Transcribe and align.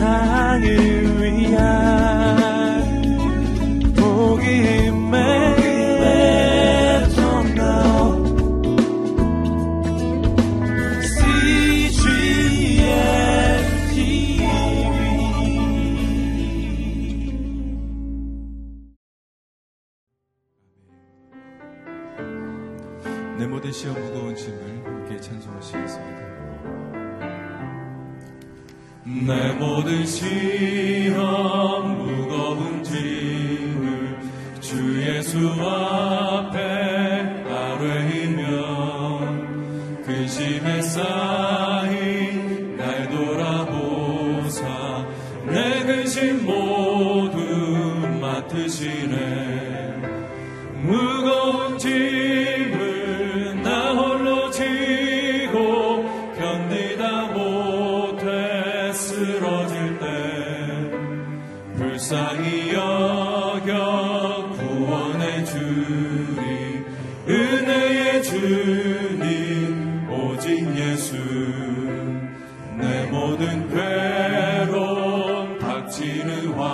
세상을 0.00 1.09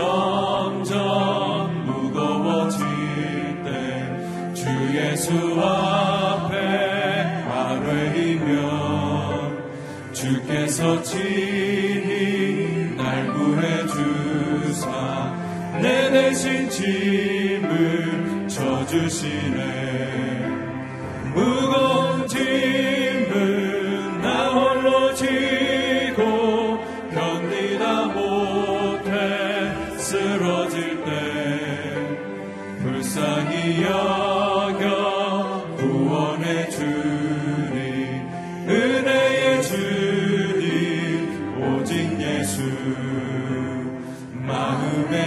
점점 0.00 1.84
무거워질 1.84 2.78
때 3.64 3.68
주 4.54 4.64
예수 4.96 5.30
앞에 5.60 6.56
아뢰이며 7.50 8.52
주께서 10.12 11.02
친히 11.02 12.94
날 12.96 13.30
구해 13.32 13.86
주사 13.86 15.34
내 15.82 16.10
대신 16.10 16.68
짐을 16.70 18.48
져주시네 18.48 19.79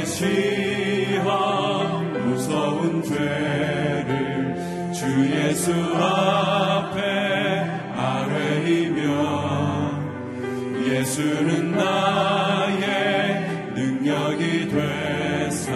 시험 0.05 2.13
무서운 2.23 3.03
죄를 3.03 4.55
주 4.93 5.05
예수 5.29 5.73
앞에 5.95 7.01
아뢰이며 7.97 9.03
예수는 10.87 11.71
나의 11.71 13.73
능력이 13.75 14.69
되사 14.69 15.71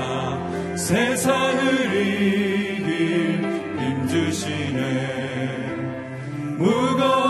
세상을 0.76 1.96
이길 1.96 3.42
힘주시네. 3.80 4.82
무거운 6.58 7.27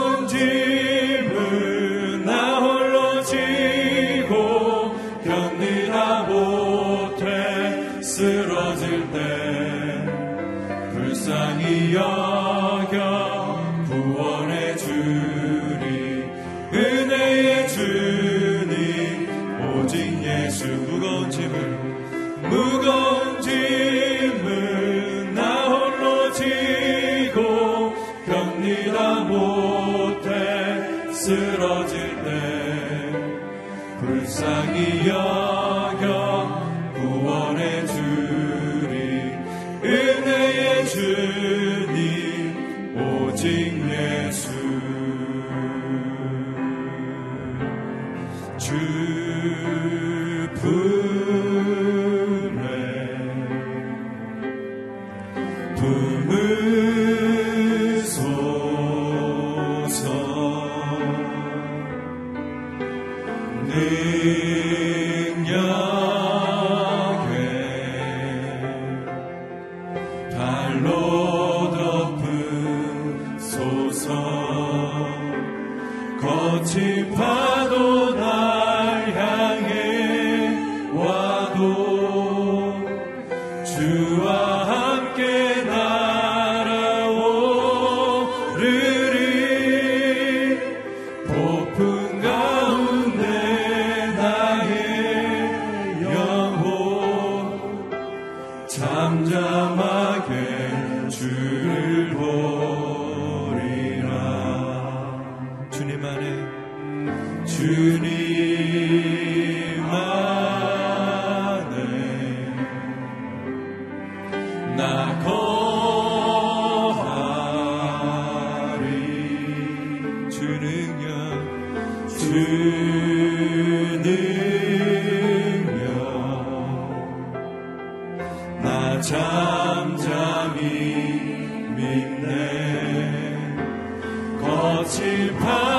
같이 134.42 135.32
바 135.40 135.77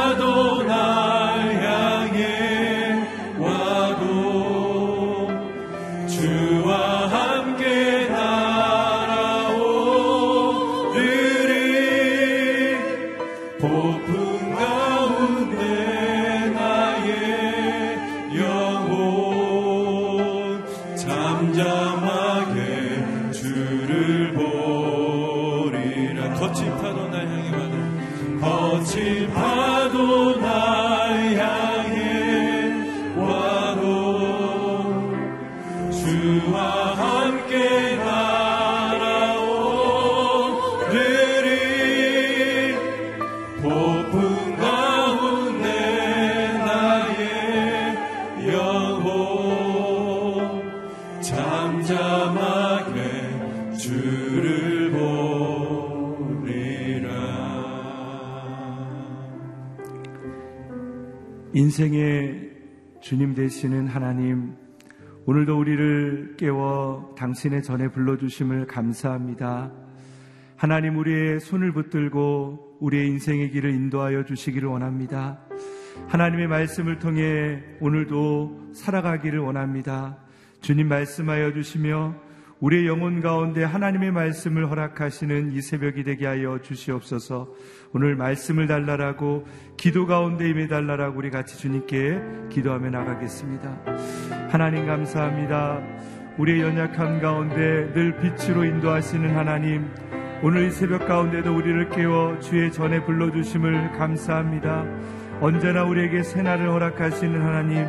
인생의 61.78 62.50
주님 63.00 63.36
되시는 63.36 63.86
하나님, 63.86 64.56
오늘도 65.26 65.56
우리를 65.56 66.34
깨워 66.36 67.14
당신의 67.16 67.62
전에 67.62 67.86
불러주심을 67.92 68.66
감사합니다. 68.66 69.70
하나님 70.56 70.98
우리의 70.98 71.38
손을 71.38 71.70
붙들고 71.70 72.78
우리의 72.80 73.06
인생의 73.06 73.52
길을 73.52 73.70
인도하여 73.70 74.24
주시기를 74.24 74.68
원합니다. 74.68 75.38
하나님의 76.08 76.48
말씀을 76.48 76.98
통해 76.98 77.62
오늘도 77.78 78.72
살아가기를 78.74 79.38
원합니다. 79.38 80.18
주님 80.60 80.88
말씀하여 80.88 81.52
주시며 81.52 82.16
우리의 82.60 82.88
영혼 82.88 83.20
가운데 83.20 83.62
하나님의 83.62 84.10
말씀을 84.10 84.68
허락하시는 84.68 85.52
이 85.52 85.62
새벽이 85.62 86.02
되게 86.02 86.26
하여 86.26 86.58
주시옵소서. 86.60 87.48
오늘 87.92 88.16
말씀을 88.16 88.66
달라라고 88.66 89.46
기도 89.76 90.06
가운데 90.06 90.48
임해 90.50 90.66
달라라고 90.66 91.18
우리 91.18 91.30
같이 91.30 91.56
주님께 91.56 92.20
기도하며 92.50 92.90
나가겠습니다. 92.90 93.78
하나님 94.50 94.86
감사합니다. 94.86 95.80
우리의 96.36 96.62
연약함 96.62 97.20
가운데 97.20 97.92
늘 97.92 98.16
빛으로 98.18 98.64
인도하시는 98.64 99.36
하나님. 99.36 99.86
오늘 100.42 100.66
이 100.66 100.70
새벽 100.70 101.06
가운데도 101.06 101.54
우리를 101.54 101.90
깨워 101.90 102.38
주의 102.40 102.72
전에 102.72 103.04
불러주심을 103.04 103.92
감사합니다. 103.92 104.84
언제나 105.40 105.84
우리에게 105.84 106.24
새날을 106.24 106.68
허락하시는 106.68 107.40
하나님, 107.40 107.86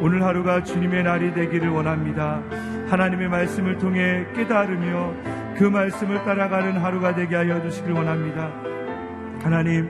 오늘 0.00 0.22
하루가 0.24 0.64
주님의 0.64 1.04
날이 1.04 1.32
되기를 1.32 1.68
원합니다. 1.68 2.42
하나님의 2.88 3.28
말씀을 3.28 3.78
통해 3.78 4.26
깨달으며 4.34 5.14
그 5.56 5.64
말씀을 5.64 6.24
따라가는 6.24 6.78
하루가 6.78 7.14
되게 7.14 7.36
하여 7.36 7.60
주시길 7.62 7.92
원합니다. 7.92 8.50
하나님, 9.42 9.88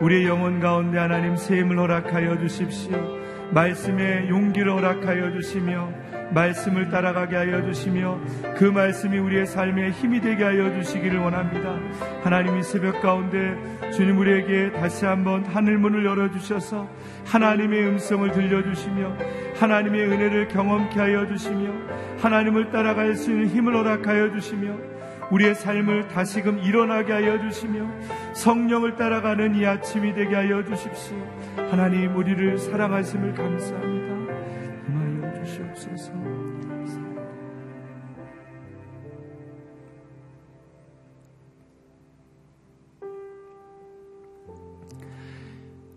우리의 0.00 0.26
영혼 0.26 0.60
가운데 0.60 0.98
하나님 0.98 1.36
세임을 1.36 1.78
허락하여 1.78 2.38
주십시오. 2.38 3.16
말씀에 3.50 4.28
용기를 4.28 4.72
허락하여 4.72 5.32
주시며 5.32 5.90
말씀을 6.30 6.90
따라가게 6.90 7.36
하여 7.36 7.62
주시며 7.62 8.18
그 8.56 8.64
말씀이 8.64 9.18
우리의 9.18 9.46
삶에 9.46 9.90
힘이 9.90 10.20
되게 10.20 10.44
하여 10.44 10.72
주시기를 10.80 11.18
원합니다. 11.18 11.78
하나님이 12.22 12.62
새벽 12.62 13.00
가운데 13.00 13.56
주님 13.92 14.18
우리에게 14.18 14.72
다시 14.72 15.06
한번 15.06 15.44
하늘 15.44 15.78
문을 15.78 16.04
열어 16.04 16.30
주셔서 16.30 16.88
하나님의 17.26 17.86
음성을 17.86 18.30
들려 18.32 18.62
주시며 18.62 19.16
하나님의 19.58 20.06
은혜를 20.06 20.48
경험케 20.48 20.98
하여 20.98 21.26
주시며 21.26 21.72
하나님을 22.20 22.70
따라갈 22.70 23.14
수 23.14 23.30
있는 23.30 23.48
힘을 23.48 23.74
허락하여 23.74 24.32
주시며 24.32 24.96
우리의 25.30 25.54
삶을 25.54 26.08
다시금 26.08 26.60
일어나게 26.60 27.12
하여 27.12 27.40
주시며 27.40 27.88
성령을 28.34 28.96
따라가는 28.96 29.56
이 29.56 29.66
아침이 29.66 30.14
되게 30.14 30.34
하여 30.34 30.64
주십시오. 30.64 31.16
하나님 31.70 32.16
우리를 32.16 32.58
사랑하심을 32.58 33.34
감사합니다. 33.34 33.95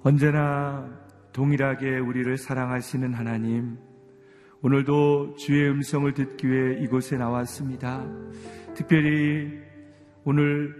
언제나 0.02 0.90
동일하게 1.34 1.98
우리를 1.98 2.38
사랑하시는 2.38 3.14
하나님, 3.14 3.78
오늘도 4.62 5.36
주의 5.36 5.70
음성을 5.70 6.14
듣기 6.14 6.50
위해 6.50 6.82
이곳에 6.82 7.18
나왔습니다. 7.18 8.06
특별히 8.76 9.60
오늘 10.24 10.74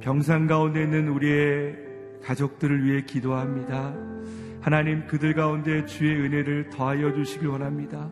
병상 0.00 0.46
가운데 0.46 0.84
있는 0.84 1.08
우리의 1.08 1.76
가족들을 2.22 2.82
위해 2.84 3.02
기도합니다. 3.02 3.94
하나님 4.62 5.06
그들 5.06 5.34
가운데 5.34 5.84
주의 5.84 6.10
은혜를 6.10 6.70
더하여 6.70 7.12
주시길 7.12 7.48
원합니다. 7.48 8.10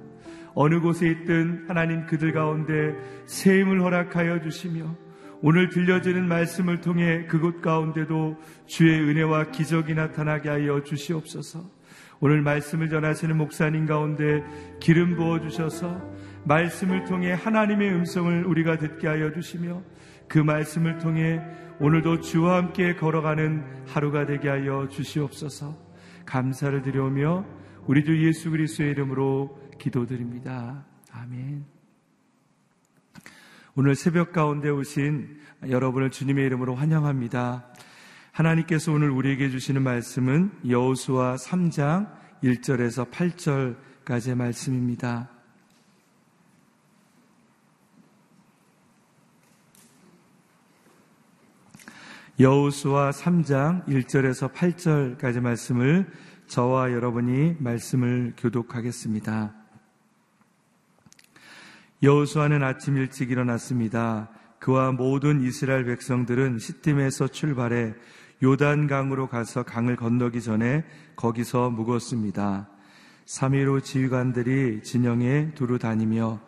어느 0.55 0.79
곳에 0.79 1.09
있든 1.09 1.65
하나님 1.69 2.05
그들 2.05 2.33
가운데 2.33 2.95
세임을 3.25 3.81
허락하여 3.81 4.43
주시며 4.43 4.95
오늘 5.43 5.71
들려지는 5.71 6.29
말씀을 6.29 6.83
통해 6.83 7.25
그곳 7.27 7.63
가운데도 7.63 8.37
주의 8.67 9.01
은혜와 9.01 9.51
기적이 9.51 9.95
나타나게 9.95 10.51
하여 10.51 10.83
주시옵소서. 10.83 11.65
오늘 12.21 12.43
말씀을 12.43 12.91
전하시는 12.91 13.37
목사님 13.37 13.87
가운데 13.87 14.43
기름 14.81 15.17
부어 15.17 15.41
주셔서 15.41 15.99
말씀을 16.45 17.05
통해 17.05 17.33
하나님의 17.33 17.91
음성을 17.91 18.45
우리가 18.45 18.77
듣게 18.77 19.09
하여 19.09 19.33
주시며 19.33 19.83
그 20.29 20.39
말씀을 20.39 20.99
통해 20.99 21.41
오늘도 21.81 22.21
주와 22.21 22.59
함께 22.59 22.95
걸어가는 22.95 23.87
하루가 23.87 24.27
되게 24.27 24.51
하여 24.51 24.87
주시옵소서. 24.89 25.75
감사를 26.27 26.83
드려오며 26.83 27.47
우리 27.87 28.05
주 28.05 28.27
예수 28.27 28.51
그리스도의 28.51 28.91
이름으로 28.91 29.59
기도드립니다. 29.79 30.85
아멘. 31.11 31.80
오늘 33.77 33.95
새벽 33.95 34.33
가운데 34.33 34.69
오신 34.69 35.39
여러분을 35.69 36.11
주님의 36.11 36.45
이름으로 36.47 36.75
환영합니다. 36.75 37.69
하나님께서 38.33 38.91
오늘 38.91 39.11
우리에게 39.11 39.49
주시는 39.49 39.83
말씀은 39.83 40.51
여호수아 40.69 41.37
3장 41.37 42.11
1절에서 42.43 43.11
8절까지의 43.13 44.35
말씀입니다. 44.35 45.31
여호수아 52.41 53.11
3장 53.11 53.87
1절에서 53.87 54.53
8절까지 54.53 55.41
말씀을 55.41 56.11
저와 56.49 56.91
여러분이 56.91 57.57
말씀을 57.61 58.33
교독하겠습니다. 58.37 59.60
여호수아는 62.03 62.63
아침 62.63 62.97
일찍 62.97 63.31
일어났습니다. 63.31 64.31
그와 64.59 64.91
모든 64.91 65.43
이스라엘 65.43 65.85
백성들은 65.85 66.59
시팀에서 66.59 67.29
출발해 67.29 67.93
요단강으로 68.43 69.27
가서 69.27 69.65
강을 69.65 69.97
건너기 69.97 70.41
전에 70.41 70.85
거기서 71.17 71.69
묵었습니다. 71.69 72.71
3.15 73.27 73.85
지휘관들이 73.85 74.83
진영에 74.83 75.53
두루 75.55 75.79
다니며 75.79 76.41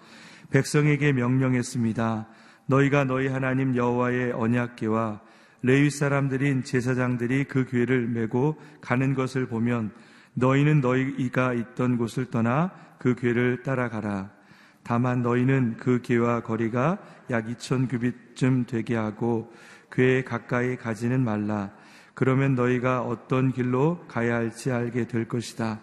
백성에게 0.50 1.12
명령했습니다. 1.12 2.28
너희가 2.66 3.04
너희 3.04 3.28
하나님 3.28 3.76
여호와의 3.76 4.32
언약궤와 4.32 5.21
레위 5.61 5.90
사람들인 5.90 6.64
제사장들이 6.64 7.44
그 7.44 7.66
궤를 7.66 8.09
메고 8.09 8.56
가는 8.80 9.12
것을 9.14 9.47
보면 9.47 9.92
너희는 10.32 10.80
너희가 10.80 11.52
있던 11.52 11.99
곳을 11.99 12.30
떠나 12.30 12.73
그 12.99 13.14
궤를 13.14 13.62
따라가라. 13.62 14.41
다만 14.84 15.22
너희는 15.22 15.76
그 15.78 16.02
궤와 16.02 16.40
거리가 16.40 16.98
약 17.30 17.46
2,000규빗쯤 17.46 18.66
되게 18.66 18.96
하고 18.96 19.52
궤에 19.90 20.24
가까이 20.24 20.76
가지는 20.76 21.24
말라. 21.24 21.70
그러면 22.14 22.54
너희가 22.54 23.02
어떤 23.02 23.52
길로 23.52 24.04
가야 24.08 24.36
할지 24.36 24.70
알게 24.70 25.06
될 25.06 25.28
것이다. 25.28 25.80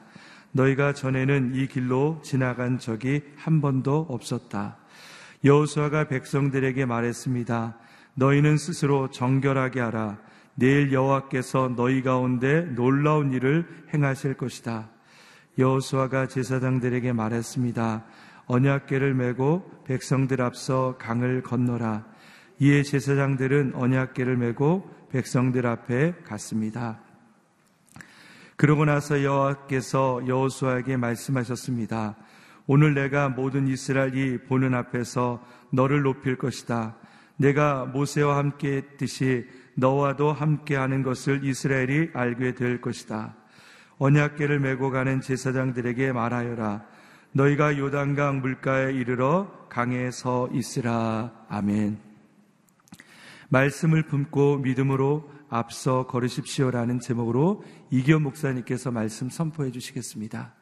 너희가 0.51 0.93
전에는 0.93 1.55
이 1.55 1.67
길로 1.67 2.21
지나간 2.23 2.79
적이 2.79 3.21
한 3.35 3.61
번도 3.61 4.07
없었다. 4.09 4.77
여호수아가 5.43 6.07
백성들에게 6.07 6.85
말했습니다. 6.85 7.77
너희는 8.15 8.57
스스로 8.57 9.09
정결하게 9.09 9.79
하라. 9.79 10.17
내일 10.55 10.91
여호와께서 10.91 11.73
너희 11.75 12.01
가운데 12.03 12.61
놀라운 12.61 13.31
일을 13.31 13.65
행하실 13.93 14.33
것이다. 14.33 14.89
여호수아가 15.57 16.27
제사장들에게 16.27 17.13
말했습니다. 17.13 18.03
언약궤를 18.49 19.13
메고 19.13 19.63
백성들 19.85 20.41
앞서 20.41 20.97
강을 20.97 21.43
건너라. 21.43 22.03
이에 22.57 22.81
제사장들은 22.81 23.73
언약궤를 23.75 24.37
메고 24.37 24.89
백성들 25.11 25.67
앞에 25.67 26.15
갔습니다. 26.25 26.99
그러고 28.55 28.85
나서 28.85 29.23
여호와께서 29.23 30.23
여호수아에게 30.27 30.97
말씀하셨습니다. 30.97 32.15
오늘 32.65 32.95
내가 32.95 33.29
모든 33.29 33.67
이스라엘이 33.67 34.39
보는 34.47 34.73
앞에서 34.73 35.45
너를 35.71 36.01
높일 36.01 36.35
것이다. 36.35 36.97
내가 37.37 37.85
모세와 37.85 38.37
함께 38.37 38.77
했듯이 38.77 39.47
너와도 39.75 40.33
함께 40.33 40.75
하는 40.75 41.03
것을 41.03 41.45
이스라엘이 41.45 42.09
알게 42.13 42.55
될 42.55 42.81
것이다. 42.81 43.35
언약계를 43.99 44.59
메고 44.59 44.89
가는 44.89 45.21
제사장들에게 45.21 46.13
말하여라. 46.13 46.98
너희가 47.31 47.77
요단강 47.77 48.41
물가에 48.41 48.93
이르러 48.93 49.67
강에 49.69 50.09
서 50.11 50.49
있으라. 50.51 51.45
아멘. 51.47 51.99
말씀을 53.49 54.03
품고 54.03 54.57
믿음으로 54.57 55.29
앞서 55.49 56.05
걸으십시오라는 56.07 56.99
제목으로 56.99 57.63
이기현 57.91 58.23
목사님께서 58.23 58.91
말씀 58.91 59.29
선포해 59.29 59.71
주시겠습니다. 59.71 60.53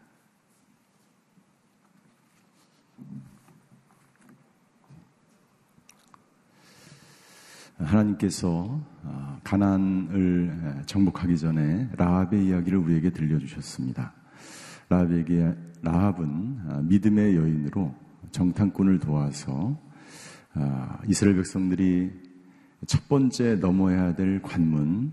하나님께서 7.78 8.82
어, 9.04 9.40
가난을 9.44 10.84
정복하기 10.88 11.38
전에 11.38 11.90
라합의 11.96 12.48
이야기를 12.48 12.78
우리에게 12.80 13.12
들려주셨습니다. 13.12 14.14
라합에게 14.90 15.54
라합은 15.82 16.60
아, 16.68 16.82
믿음의 16.82 17.36
여인으로 17.36 17.94
정탐꾼을 18.32 19.00
도와서 19.00 19.78
아, 20.54 21.00
이스라엘 21.08 21.36
백성들이 21.36 22.12
첫 22.86 23.08
번째 23.10 23.56
넘어야 23.56 24.16
될 24.16 24.42
관문 24.42 25.12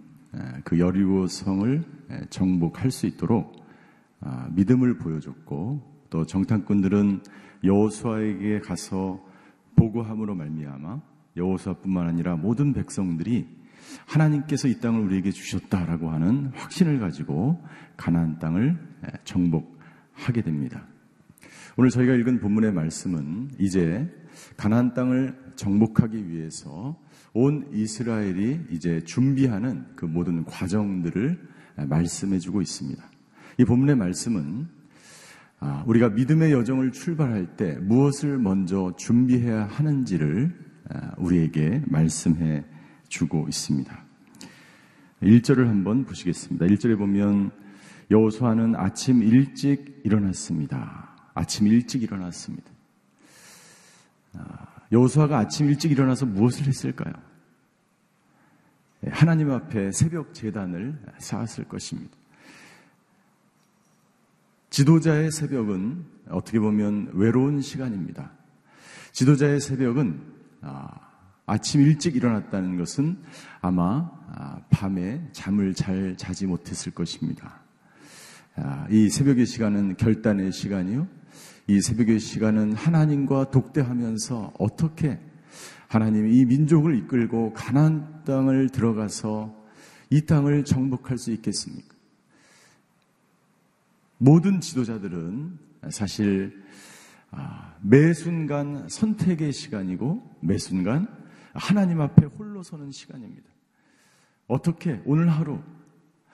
그 0.64 0.78
여리고 0.78 1.26
성을 1.26 1.82
정복할 2.30 2.90
수 2.90 3.06
있도록 3.06 3.56
아, 4.20 4.48
믿음을 4.52 4.98
보여줬고 4.98 6.06
또 6.10 6.24
정탐꾼들은 6.24 7.22
여호수아에게 7.64 8.60
가서 8.60 9.24
보고함으로 9.76 10.34
말미암아 10.34 11.00
여호수아뿐만 11.36 12.06
아니라 12.06 12.36
모든 12.36 12.72
백성들이 12.72 13.63
하나님께서 14.06 14.68
이 14.68 14.80
땅을 14.80 15.00
우리에게 15.00 15.30
주셨다라고 15.30 16.10
하는 16.10 16.50
확신을 16.54 16.98
가지고 17.00 17.62
가나안 17.96 18.38
땅을 18.38 18.78
정복하게 19.24 20.42
됩니다. 20.42 20.86
오늘 21.76 21.90
저희가 21.90 22.14
읽은 22.14 22.40
본문의 22.40 22.72
말씀은 22.72 23.50
이제 23.58 24.08
가나안 24.56 24.94
땅을 24.94 25.52
정복하기 25.56 26.28
위해서 26.28 26.96
온 27.32 27.68
이스라엘이 27.72 28.66
이제 28.70 29.00
준비하는 29.04 29.86
그 29.96 30.04
모든 30.04 30.44
과정들을 30.44 31.48
말씀해 31.88 32.38
주고 32.38 32.60
있습니다. 32.60 33.02
이 33.58 33.64
본문의 33.64 33.96
말씀은 33.96 34.68
아, 35.60 35.82
우리가 35.86 36.10
믿음의 36.10 36.52
여정을 36.52 36.92
출발할 36.92 37.56
때 37.56 37.78
무엇을 37.78 38.38
먼저 38.38 38.92
준비해야 38.96 39.64
하는지를 39.64 40.54
아, 40.90 41.12
우리에게 41.16 41.82
말씀해 41.86 42.64
주고 43.08 43.46
있습니다. 43.48 44.04
1절을 45.22 45.66
한번 45.66 46.04
보시겠습니다. 46.04 46.66
1절에 46.66 46.98
보면 46.98 47.50
여호수아는 48.10 48.76
아침 48.76 49.22
일찍 49.22 50.00
일어났습니다. 50.04 51.16
아침 51.34 51.66
일찍 51.66 52.02
일어났습니다. 52.02 52.70
아, 54.34 54.66
여호수아가 54.92 55.38
아침 55.38 55.68
일찍 55.68 55.90
일어나서 55.90 56.26
무엇을 56.26 56.66
했을까요? 56.66 57.14
예, 59.06 59.10
하나님 59.10 59.50
앞에 59.50 59.92
새벽 59.92 60.34
재단을 60.34 60.98
쌓았을 61.18 61.64
것입니다. 61.64 62.16
지도자의 64.70 65.30
새벽은 65.30 66.04
어떻게 66.30 66.58
보면 66.58 67.10
외로운 67.14 67.60
시간입니다. 67.60 68.32
지도자의 69.12 69.60
새벽은 69.60 70.20
아, 71.46 71.58
침 71.58 71.82
일찍 71.82 72.16
일어났다는 72.16 72.78
것은 72.78 73.18
아마 73.60 74.10
아, 74.28 74.60
밤에 74.70 75.28
잠을 75.32 75.74
잘 75.74 76.16
자지 76.16 76.46
못했을 76.46 76.92
것입니다. 76.92 77.60
아, 78.56 78.86
이 78.90 79.10
새벽의 79.10 79.44
시간은 79.44 79.96
결단의 79.96 80.52
시간이요. 80.52 81.06
이 81.66 81.80
새벽의 81.82 82.18
시간은 82.18 82.72
하나님과 82.72 83.50
독대하면서 83.50 84.54
어떻게 84.58 85.20
하나님이 85.88 86.38
이 86.38 86.44
민족을 86.46 86.96
이끌고 86.96 87.52
가나안 87.52 88.24
땅을 88.24 88.70
들어가서 88.70 89.54
이 90.08 90.22
땅을 90.22 90.64
정복할 90.64 91.18
수 91.18 91.30
있겠습니까? 91.32 91.94
모든 94.16 94.60
지도자들은 94.60 95.58
사실 95.90 96.62
아, 97.30 97.74
매 97.82 98.14
순간 98.14 98.88
선택의 98.88 99.52
시간이고 99.52 100.36
매 100.40 100.56
순간 100.56 101.23
하나님 101.54 102.00
앞에 102.00 102.26
홀로 102.26 102.62
서는 102.62 102.90
시간입니다. 102.90 103.48
어떻게 104.46 105.00
오늘 105.06 105.28
하루 105.28 105.60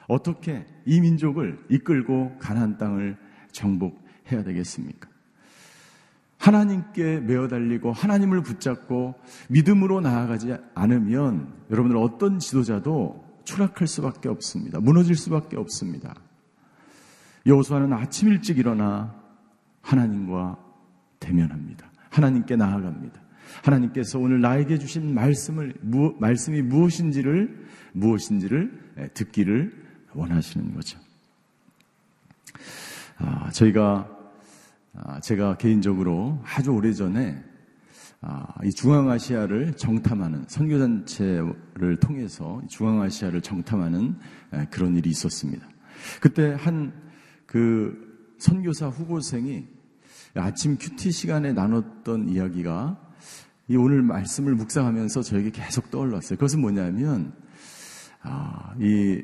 어떻게 0.08 0.66
이 0.84 1.00
민족을 1.00 1.64
이끌고 1.68 2.38
가나안 2.38 2.78
땅을 2.78 3.16
정복해야 3.52 4.42
되겠습니까? 4.42 5.08
하나님께 6.38 7.20
매어 7.20 7.48
달리고 7.48 7.92
하나님을 7.92 8.42
붙잡고 8.42 9.14
믿음으로 9.50 10.00
나아가지 10.00 10.56
않으면 10.74 11.52
여러분들 11.70 11.98
어떤 11.98 12.38
지도자도 12.38 13.42
추락할 13.44 13.86
수밖에 13.86 14.28
없습니다. 14.28 14.80
무너질 14.80 15.16
수밖에 15.16 15.56
없습니다. 15.56 16.14
여호수아는 17.46 17.92
아침 17.92 18.28
일찍 18.28 18.58
일어나 18.58 19.14
하나님과 19.82 20.58
대면합니다. 21.20 21.90
하나님께 22.08 22.56
나아갑니다. 22.56 23.20
하나님께서 23.62 24.18
오늘 24.18 24.40
나에게 24.40 24.78
주신 24.78 25.14
말씀을 25.14 25.74
무, 25.80 26.14
말씀이 26.18 26.62
무엇인지를 26.62 27.66
무엇인지를 27.92 29.10
듣기를 29.14 29.72
원하시는 30.14 30.74
거죠. 30.74 30.98
아, 33.18 33.50
저희가 33.50 34.08
아, 34.94 35.20
제가 35.20 35.56
개인적으로 35.56 36.42
아주 36.44 36.70
오래 36.70 36.92
전에 36.92 37.42
아, 38.22 38.46
이 38.64 38.70
중앙아시아를 38.70 39.74
정탐하는 39.74 40.44
선교단체를 40.48 41.98
통해서 42.00 42.60
중앙아시아를 42.68 43.40
정탐하는 43.40 44.16
그런 44.70 44.96
일이 44.96 45.10
있었습니다. 45.10 45.66
그때 46.20 46.56
한 46.58 47.10
그 47.50 48.36
선교사 48.38 48.86
후보생이 48.86 49.66
아침 50.34 50.78
큐티 50.78 51.10
시간에 51.10 51.52
나눴던 51.52 52.28
이야기가 52.28 53.09
이 53.70 53.76
오늘 53.76 54.02
말씀을 54.02 54.56
묵상하면서 54.56 55.22
저에게 55.22 55.50
계속 55.50 55.92
떠올랐어요. 55.92 56.36
그것은 56.36 56.60
뭐냐면 56.60 57.32
아, 58.20 58.74
이 58.80 59.22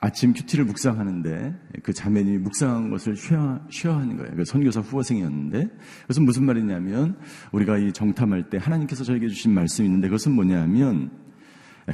아침 0.00 0.34
큐티를 0.34 0.66
묵상하는데 0.66 1.54
그 1.82 1.94
자매님이 1.94 2.36
묵상한 2.36 2.90
것을 2.90 3.16
쉬어, 3.16 3.58
쉬어 3.70 3.94
하는 3.94 4.18
거예요. 4.18 4.36
그 4.36 4.44
선교사 4.44 4.80
후보생이었는데 4.80 5.70
그것은 6.02 6.24
무슨 6.26 6.44
말이냐면 6.44 7.18
우리가 7.52 7.78
이 7.78 7.90
정탐할 7.94 8.50
때 8.50 8.58
하나님께서 8.58 9.02
저에게 9.02 9.28
주신 9.28 9.54
말씀이 9.54 9.88
있는데 9.88 10.08
그것은 10.08 10.32
뭐냐면 10.32 11.10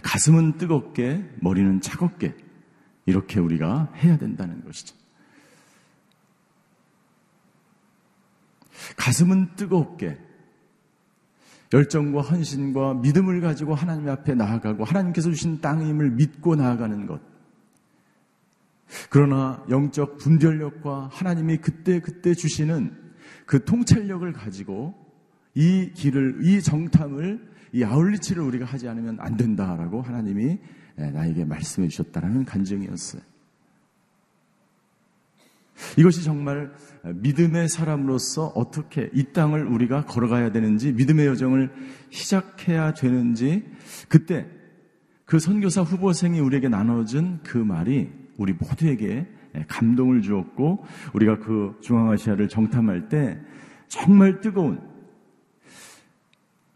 가슴은 0.02 0.58
뜨겁게 0.58 1.24
머리는 1.40 1.80
차갑게 1.80 2.34
이렇게 3.06 3.38
우리가 3.38 3.92
해야 3.94 4.18
된다는 4.18 4.64
것이죠. 4.64 4.96
가슴은 8.96 9.54
뜨겁게 9.54 10.18
열정과 11.72 12.20
헌신과 12.20 12.94
믿음을 12.94 13.40
가지고 13.40 13.74
하나님 13.74 14.08
앞에 14.08 14.34
나아가고 14.34 14.84
하나님께서 14.84 15.30
주신 15.30 15.60
땅임을 15.60 16.10
믿고 16.10 16.54
나아가는 16.54 17.06
것. 17.06 17.20
그러나 19.08 19.64
영적 19.70 20.18
분별력과 20.18 21.08
하나님이 21.10 21.58
그때 21.58 22.00
그때 22.00 22.34
주시는 22.34 22.94
그 23.46 23.64
통찰력을 23.64 24.30
가지고 24.32 24.94
이 25.54 25.92
길을, 25.94 26.40
이 26.42 26.60
정탐을, 26.62 27.52
이 27.72 27.84
아울리치를 27.84 28.42
우리가 28.42 28.66
하지 28.66 28.88
않으면 28.88 29.18
안 29.20 29.36
된다라고 29.36 30.02
하나님이 30.02 30.58
나에게 30.96 31.44
말씀해 31.46 31.88
주셨다라는 31.88 32.44
간증이었어요. 32.44 33.22
이것이 35.96 36.22
정말 36.22 36.72
믿음의 37.04 37.68
사람으로서 37.68 38.46
어떻게 38.54 39.10
이 39.12 39.32
땅을 39.32 39.66
우리가 39.66 40.04
걸어가야 40.04 40.52
되는지, 40.52 40.92
믿음의 40.92 41.26
여정을 41.26 41.70
시작해야 42.10 42.94
되는지, 42.94 43.64
그때 44.08 44.46
그 45.24 45.38
선교사 45.38 45.82
후보생이 45.82 46.38
우리에게 46.40 46.68
나눠준 46.68 47.40
그 47.42 47.58
말이 47.58 48.10
우리 48.36 48.52
모두에게 48.52 49.26
감동을 49.66 50.22
주었고, 50.22 50.84
우리가 51.14 51.38
그 51.38 51.76
중앙아시아를 51.80 52.48
정탐할 52.48 53.08
때 53.08 53.40
정말 53.88 54.40
뜨거운, 54.40 54.80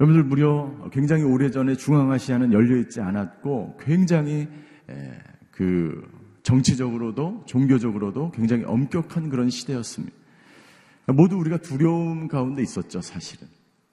여러분들 0.01 0.25
무려 0.25 0.91
굉장히 0.93 1.23
오래전에 1.23 1.77
중앙아시아는 1.77 2.53
열려 2.53 2.77
있지 2.79 3.01
않았고, 3.01 3.79
굉장히 3.81 4.49
그 5.51 6.16
정치적으로도 6.47 7.43
종교적으로도 7.45 8.31
굉장히 8.31 8.63
엄격한 8.63 9.31
그런 9.31 9.51
시대였습니다. 9.51 10.17
모두 11.09 11.37
우리가 11.37 11.57
두려움 11.57 12.29
가운데 12.29 12.63
있었죠, 12.63 13.01
사실은. 13.01 13.49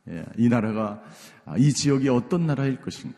예, 0.10 0.24
이 0.38 0.50
나라가, 0.50 1.02
아, 1.46 1.58
이 1.58 1.74
지역이 1.74 2.10
어떤 2.10 2.46
나라일 2.46 2.80
것인가. 2.80 3.18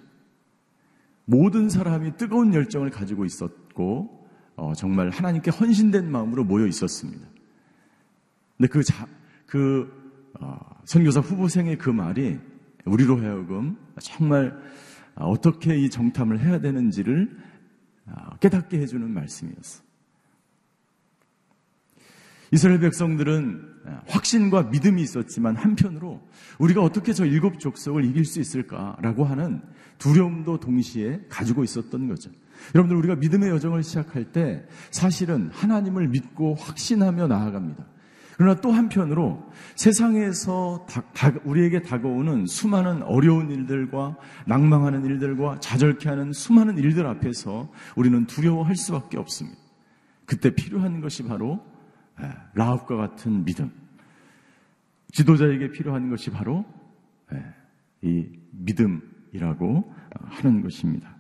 모든 1.26 1.68
사람이 1.68 2.16
뜨거운 2.16 2.54
열정을 2.54 2.92
가지고 2.92 3.26
있었고, 3.26 4.26
어, 4.56 4.74
정말 4.74 5.10
하나님께 5.10 5.52
헌신된 5.52 6.10
마음으로 6.10 6.46
모여 6.46 6.66
있었습니다. 6.68 7.28
근데 8.58 8.70
그 8.70 8.84
자, 8.84 9.06
그, 9.48 10.32
어, 10.40 10.58
선교사 10.86 11.20
후보생의 11.20 11.78
그 11.78 11.90
말이 11.90 12.40
우리로 12.86 13.20
하여금 13.20 13.76
정말 14.00 14.58
어떻게 15.16 15.78
이 15.78 15.90
정탐을 15.90 16.40
해야 16.40 16.62
되는지를 16.62 17.38
아, 17.38 17.45
깨닫게 18.40 18.80
해주는 18.80 19.12
말씀이었어. 19.12 19.84
이스라엘 22.52 22.80
백성들은 22.80 23.76
확신과 24.08 24.64
믿음이 24.64 25.02
있었지만 25.02 25.56
한편으로 25.56 26.22
우리가 26.60 26.82
어떻게 26.82 27.12
저 27.12 27.26
일곱 27.26 27.60
족속을 27.60 28.06
이길 28.06 28.24
수 28.24 28.40
있을까라고 28.40 29.26
하는 29.26 29.62
두려움도 29.98 30.60
동시에 30.60 31.22
가지고 31.28 31.64
있었던 31.64 32.08
거죠. 32.08 32.30
여러분들 32.74 32.98
우리가 32.98 33.16
믿음의 33.16 33.50
여정을 33.50 33.84
시작할 33.84 34.32
때 34.32 34.66
사실은 34.92 35.50
하나님을 35.52 36.08
믿고 36.08 36.56
확신하며 36.56 37.28
나아갑니다. 37.28 37.86
그러나 38.38 38.60
또 38.60 38.72
한편으로 38.72 39.50
세상에서 39.76 40.86
다, 40.90 41.02
다, 41.14 41.32
우리에게 41.46 41.82
다가오는 41.82 42.48
수많은 42.48 43.02
어려운 43.04 43.50
일들과 43.50 44.18
낭망하는 44.46 45.06
일들과 45.06 45.60
자절케 45.62 46.10
하는 46.10 46.34
수많은 46.34 46.78
일들 46.78 47.06
앞에서 47.08 47.72
우리는 47.96 48.26
두려워할 48.26 48.76
수밖에 48.76 49.18
없습니다. 49.18 49.58
그때 50.26 50.54
필요한 50.54 51.00
것이 51.00 51.24
바로 51.24 51.64
예, 52.22 52.30
라합과 52.56 52.96
같은 52.98 53.46
믿음. 53.46 53.72
지도자에게 55.14 55.72
필요한 55.72 56.10
것이 56.10 56.30
바로 56.30 56.66
예, 57.32 57.42
이 58.02 58.28
믿음이라고 58.52 59.94
하는 60.24 60.62
것입니다. 60.62 61.16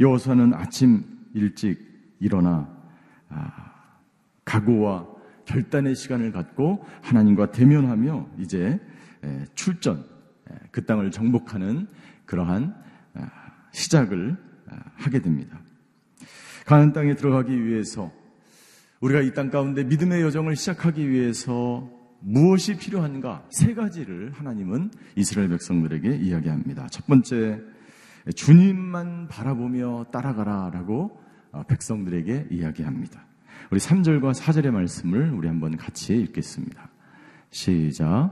여호수아는 0.00 0.52
아침 0.52 1.02
일찍 1.32 1.78
일어나 2.20 2.68
아, 3.30 3.72
각오와 4.44 5.12
결단의 5.44 5.94
시간을 5.94 6.32
갖고 6.32 6.84
하나님과 7.02 7.50
대면하며 7.50 8.28
이제 8.38 8.78
출전, 9.54 10.04
그 10.70 10.84
땅을 10.84 11.10
정복하는 11.10 11.86
그러한 12.26 12.74
아, 13.14 13.30
시작을 13.72 14.36
아, 14.68 14.76
하게 14.94 15.20
됩니다. 15.20 15.60
가는 16.66 16.92
땅에 16.92 17.14
들어가기 17.14 17.64
위해서 17.64 18.10
우리가 19.00 19.20
이 19.20 19.32
땅 19.32 19.50
가운데 19.50 19.84
믿음의 19.84 20.22
여정을 20.22 20.56
시작하기 20.56 21.10
위해서 21.10 21.90
무엇이 22.20 22.76
필요한가 22.78 23.44
세 23.50 23.74
가지를 23.74 24.30
하나님은 24.32 24.92
이스라엘 25.16 25.48
백성들에게 25.48 26.16
이야기합니다. 26.16 26.86
첫 26.88 27.06
번째, 27.06 27.60
주님만 28.36 29.26
바라보며 29.28 30.06
따라가라 30.12 30.70
라고 30.72 31.20
어, 31.50 31.64
백성들에게 31.64 32.48
이야기합니다. 32.50 33.26
우리 33.72 33.78
3절과 33.80 34.34
4절의 34.34 34.70
말씀을 34.70 35.32
우리 35.32 35.48
한번 35.48 35.78
같이 35.78 36.14
읽겠습니다. 36.14 36.90
시작. 37.48 38.30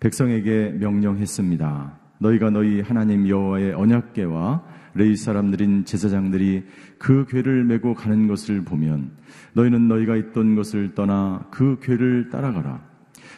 백성에게 0.00 0.72
명령했습니다. 0.78 1.98
너희가 2.18 2.50
너희 2.50 2.82
하나님 2.82 3.26
여호와의 3.26 3.72
언약궤와 3.72 4.64
레이 4.92 5.16
사람들인 5.16 5.86
제사장들이 5.86 6.64
그 6.98 7.24
궤를 7.24 7.64
메고 7.64 7.94
가는 7.94 8.28
것을 8.28 8.64
보면 8.64 9.12
너희는 9.54 9.88
너희가 9.88 10.14
있던 10.16 10.56
것을 10.56 10.94
떠나 10.94 11.48
그 11.50 11.78
궤를 11.80 12.28
따라가라. 12.28 12.86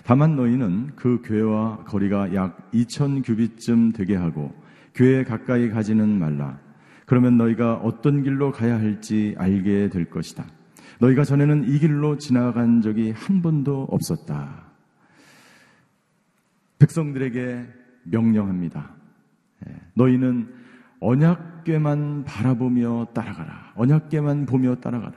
다만 0.03 0.35
너희는 0.35 0.97
그 0.97 1.23
궤와 1.23 1.85
거리가 1.85 2.35
약 2.35 2.69
2천 2.73 3.25
규빗쯤 3.25 3.93
되게 3.93 4.17
하고 4.17 4.53
궤에 4.93 5.23
가까이 5.23 5.71
가지는 5.71 6.19
말라. 6.19 6.59
그러면 7.07 7.39
너희가 7.39 7.75
어떤 7.75 8.25
길로 8.25 8.51
가야 8.51 8.81
할지 8.81 9.37
알게 9.39 9.91
될 9.91 10.07
것이다. 10.11 10.58
너희가 11.01 11.25
전에는 11.25 11.69
이 11.69 11.79
길로 11.79 12.19
지나간 12.19 12.81
적이 12.81 13.13
한 13.13 13.41
번도 13.41 13.89
없었다. 13.91 14.65
백성들에게 16.79 17.67
명령합니다. 18.05 18.91
예, 19.69 19.75
너희는 19.95 20.55
언약궤만 21.01 22.25
바라보며 22.25 23.09
따라가라. 23.15 23.73
언약궤만 23.77 24.47
보며 24.47 24.77
따라가라. 24.77 25.15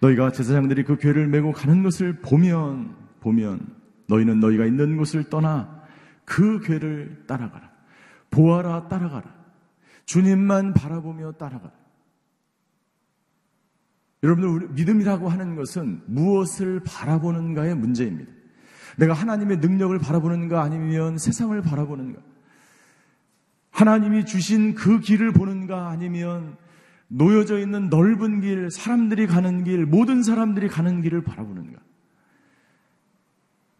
너희가 0.00 0.32
제사장들이 0.32 0.84
그 0.84 0.96
궤를 0.96 1.28
메고 1.28 1.52
가는 1.52 1.82
것을 1.82 2.20
보면 2.20 2.94
보면 3.20 3.60
너희는 4.08 4.40
너희가 4.40 4.66
있는 4.66 4.96
곳을 4.96 5.24
떠나 5.30 5.82
그 6.24 6.60
궤를 6.60 7.24
따라가라. 7.26 7.70
보아라 8.30 8.88
따라가라. 8.88 9.34
주님만 10.04 10.74
바라보며 10.74 11.32
따라가라. 11.32 11.72
여러분들 14.26 14.70
믿음이라고 14.70 15.28
하는 15.28 15.54
것은 15.54 16.02
무엇을 16.06 16.80
바라보는가의 16.84 17.76
문제입니다. 17.76 18.32
내가 18.96 19.12
하나님의 19.12 19.58
능력을 19.58 19.96
바라보는가 20.00 20.62
아니면 20.62 21.16
세상을 21.16 21.60
바라보는가? 21.62 22.20
하나님이 23.70 24.24
주신 24.24 24.74
그 24.74 24.98
길을 24.98 25.32
보는가 25.32 25.90
아니면 25.90 26.56
놓여져 27.08 27.60
있는 27.60 27.88
넓은 27.88 28.40
길, 28.40 28.68
사람들이 28.70 29.28
가는 29.28 29.62
길, 29.62 29.86
모든 29.86 30.24
사람들이 30.24 30.68
가는 30.68 31.02
길을 31.02 31.22
바라보는가? 31.22 31.78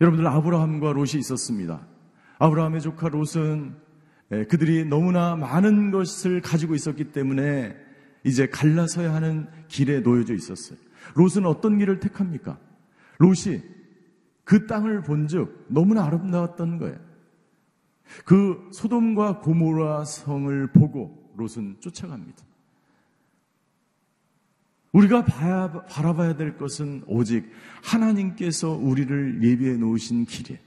여러분들 0.00 0.28
아브라함과 0.28 0.92
롯이 0.92 1.14
있었습니다. 1.18 1.84
아브라함의 2.38 2.82
조카 2.82 3.08
롯은 3.08 3.74
예, 4.32 4.44
그들이 4.44 4.84
너무나 4.84 5.34
많은 5.34 5.90
것을 5.90 6.40
가지고 6.40 6.74
있었기 6.74 7.12
때문에 7.12 7.76
이제 8.26 8.46
갈라서야 8.46 9.14
하는 9.14 9.48
길에 9.68 10.00
놓여져 10.00 10.34
있었어요. 10.34 10.78
롯은 11.14 11.46
어떤 11.46 11.78
길을 11.78 12.00
택합니까? 12.00 12.58
롯이 13.18 13.62
그 14.44 14.66
땅을 14.66 15.02
본즉 15.02 15.66
너무나 15.68 16.04
아름다웠던 16.04 16.78
거예요. 16.78 16.98
그 18.24 18.68
소돔과 18.72 19.40
고모라 19.40 20.04
성을 20.04 20.72
보고 20.72 21.32
롯은 21.36 21.76
쫓아갑니다. 21.80 22.44
우리가 24.92 25.24
봐야, 25.24 25.70
바라봐야 25.70 26.36
될 26.36 26.56
것은 26.56 27.04
오직 27.06 27.48
하나님께서 27.82 28.70
우리를 28.70 29.42
예비해 29.42 29.76
놓으신 29.76 30.24
길에 30.24 30.58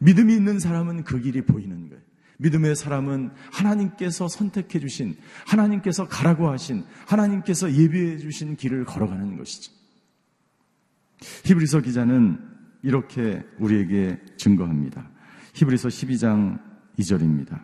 믿음이 0.00 0.34
있는 0.34 0.58
사람은 0.58 1.04
그 1.04 1.20
길이 1.20 1.42
보이는 1.42 1.88
거예요. 1.88 2.03
믿음의 2.44 2.76
사람은 2.76 3.30
하나님께서 3.50 4.28
선택해 4.28 4.78
주신, 4.78 5.16
하나님께서 5.46 6.06
가라고 6.06 6.50
하신, 6.50 6.84
하나님께서 7.06 7.72
예비해 7.72 8.18
주신 8.18 8.54
길을 8.54 8.84
걸어가는 8.84 9.38
것이죠. 9.38 9.72
히브리서 11.44 11.80
기자는 11.80 12.38
이렇게 12.82 13.42
우리에게 13.58 14.20
증거합니다. 14.36 15.08
히브리서 15.54 15.88
12장 15.88 16.60
2절입니다. 16.98 17.62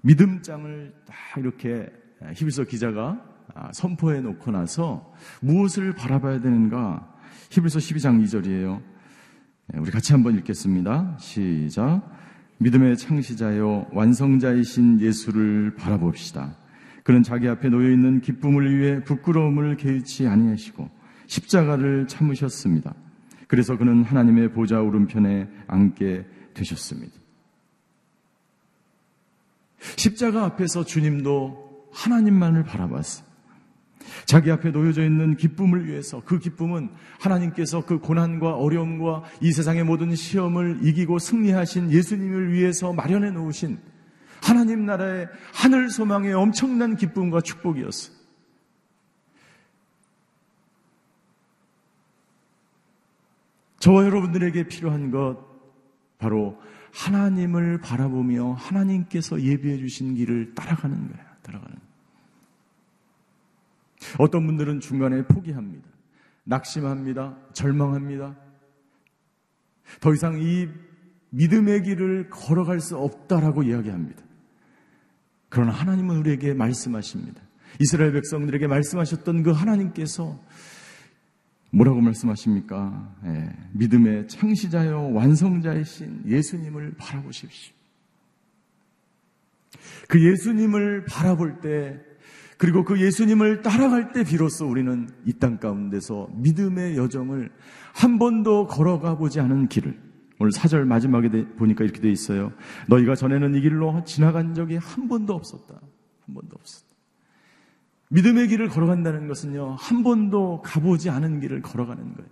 믿음장을 0.00 0.94
딱 1.04 1.14
이렇게 1.36 1.86
히브리서 2.32 2.64
기자가 2.64 3.22
선포해 3.74 4.22
놓고 4.22 4.52
나서 4.52 5.12
무엇을 5.42 5.92
바라봐야 5.92 6.40
되는가? 6.40 7.14
히브리서 7.50 7.78
12장 7.78 8.24
2절이에요. 8.24 8.82
우리 9.74 9.90
같이 9.90 10.12
한번 10.12 10.38
읽겠습니다. 10.38 11.18
시작. 11.20 12.15
믿음의 12.58 12.96
창시자여 12.96 13.90
완성자이신 13.92 15.00
예수를 15.00 15.74
바라봅시다. 15.76 16.56
그는 17.02 17.22
자기 17.22 17.48
앞에 17.48 17.68
놓여 17.68 17.90
있는 17.90 18.20
기쁨을 18.20 18.78
위해 18.78 19.04
부끄러움을 19.04 19.76
개의치 19.76 20.26
아니하시고 20.26 20.88
십자가를 21.26 22.06
참으셨습니다. 22.08 22.94
그래서 23.46 23.76
그는 23.76 24.02
하나님의 24.02 24.52
보좌 24.52 24.80
오른편에 24.80 25.48
앉게 25.66 26.24
되셨습니다. 26.54 27.14
십자가 29.96 30.44
앞에서 30.44 30.84
주님도 30.84 31.90
하나님만을 31.92 32.64
바라봤어요. 32.64 33.25
자기 34.24 34.50
앞에 34.50 34.70
놓여져 34.70 35.04
있는 35.04 35.36
기쁨을 35.36 35.86
위해서 35.86 36.22
그 36.24 36.38
기쁨은 36.38 36.90
하나님께서 37.20 37.84
그 37.84 37.98
고난과 37.98 38.56
어려움과 38.56 39.24
이 39.40 39.52
세상의 39.52 39.84
모든 39.84 40.14
시험을 40.14 40.80
이기고 40.82 41.18
승리하신 41.18 41.92
예수님을 41.92 42.52
위해서 42.52 42.92
마련해 42.92 43.30
놓으신 43.30 43.78
하나님 44.42 44.86
나라의 44.86 45.28
하늘 45.52 45.90
소망의 45.90 46.32
엄청난 46.32 46.96
기쁨과 46.96 47.40
축복이었어요. 47.40 48.16
저와 53.78 54.04
여러분들에게 54.04 54.64
필요한 54.68 55.10
것 55.10 55.38
바로 56.18 56.60
하나님을 56.92 57.80
바라보며 57.80 58.54
하나님께서 58.54 59.40
예비해 59.42 59.76
주신 59.78 60.14
길을 60.14 60.54
따라가는 60.54 61.08
거예요. 61.08 61.26
따라가는. 61.42 61.85
어떤 64.18 64.46
분들은 64.46 64.80
중간에 64.80 65.22
포기합니다. 65.24 65.88
낙심합니다. 66.44 67.36
절망합니다. 67.52 68.36
더 70.00 70.14
이상 70.14 70.40
이 70.40 70.68
믿음의 71.30 71.82
길을 71.82 72.30
걸어갈 72.30 72.80
수 72.80 72.96
없다라고 72.96 73.64
이야기합니다. 73.64 74.22
그러나 75.48 75.72
하나님은 75.72 76.16
우리에게 76.18 76.54
말씀하십니다. 76.54 77.40
이스라엘 77.80 78.12
백성들에게 78.12 78.66
말씀하셨던 78.66 79.42
그 79.42 79.50
하나님께서 79.50 80.40
뭐라고 81.70 82.00
말씀하십니까? 82.00 83.14
예, 83.24 83.52
믿음의 83.72 84.28
창시자요 84.28 85.12
완성자이신 85.12 86.22
예수님을 86.26 86.94
바라보십시오. 86.96 87.74
그 90.08 90.24
예수님을 90.24 91.04
바라볼 91.04 91.60
때 91.60 92.00
그리고 92.58 92.84
그 92.84 93.00
예수님을 93.00 93.62
따라갈 93.62 94.12
때 94.12 94.24
비로소 94.24 94.66
우리는 94.66 95.08
이 95.26 95.32
땅 95.34 95.58
가운데서 95.58 96.30
믿음의 96.36 96.96
여정을 96.96 97.50
한 97.94 98.18
번도 98.18 98.66
걸어가 98.66 99.16
보지 99.18 99.40
않은 99.40 99.68
길을 99.68 99.98
오늘 100.38 100.52
사절 100.52 100.84
마지막에 100.84 101.28
보니까 101.56 101.84
이렇게 101.84 102.00
돼 102.00 102.10
있어요. 102.10 102.52
너희가 102.88 103.14
전에는 103.14 103.54
이 103.54 103.60
길로 103.60 104.02
지나간 104.04 104.54
적이 104.54 104.76
한 104.76 105.08
번도 105.08 105.34
없었다. 105.34 105.74
한 106.26 106.34
번도 106.34 106.56
없었다. 106.58 106.86
믿음의 108.10 108.48
길을 108.48 108.68
걸어간다는 108.68 109.28
것은요, 109.28 109.76
한 109.78 110.02
번도 110.02 110.62
가보지 110.62 111.10
않은 111.10 111.40
길을 111.40 111.62
걸어가는 111.62 112.14
거예요. 112.14 112.30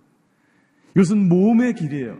이것은 0.95 1.27
몸의 1.27 1.73
길이에요. 1.73 2.17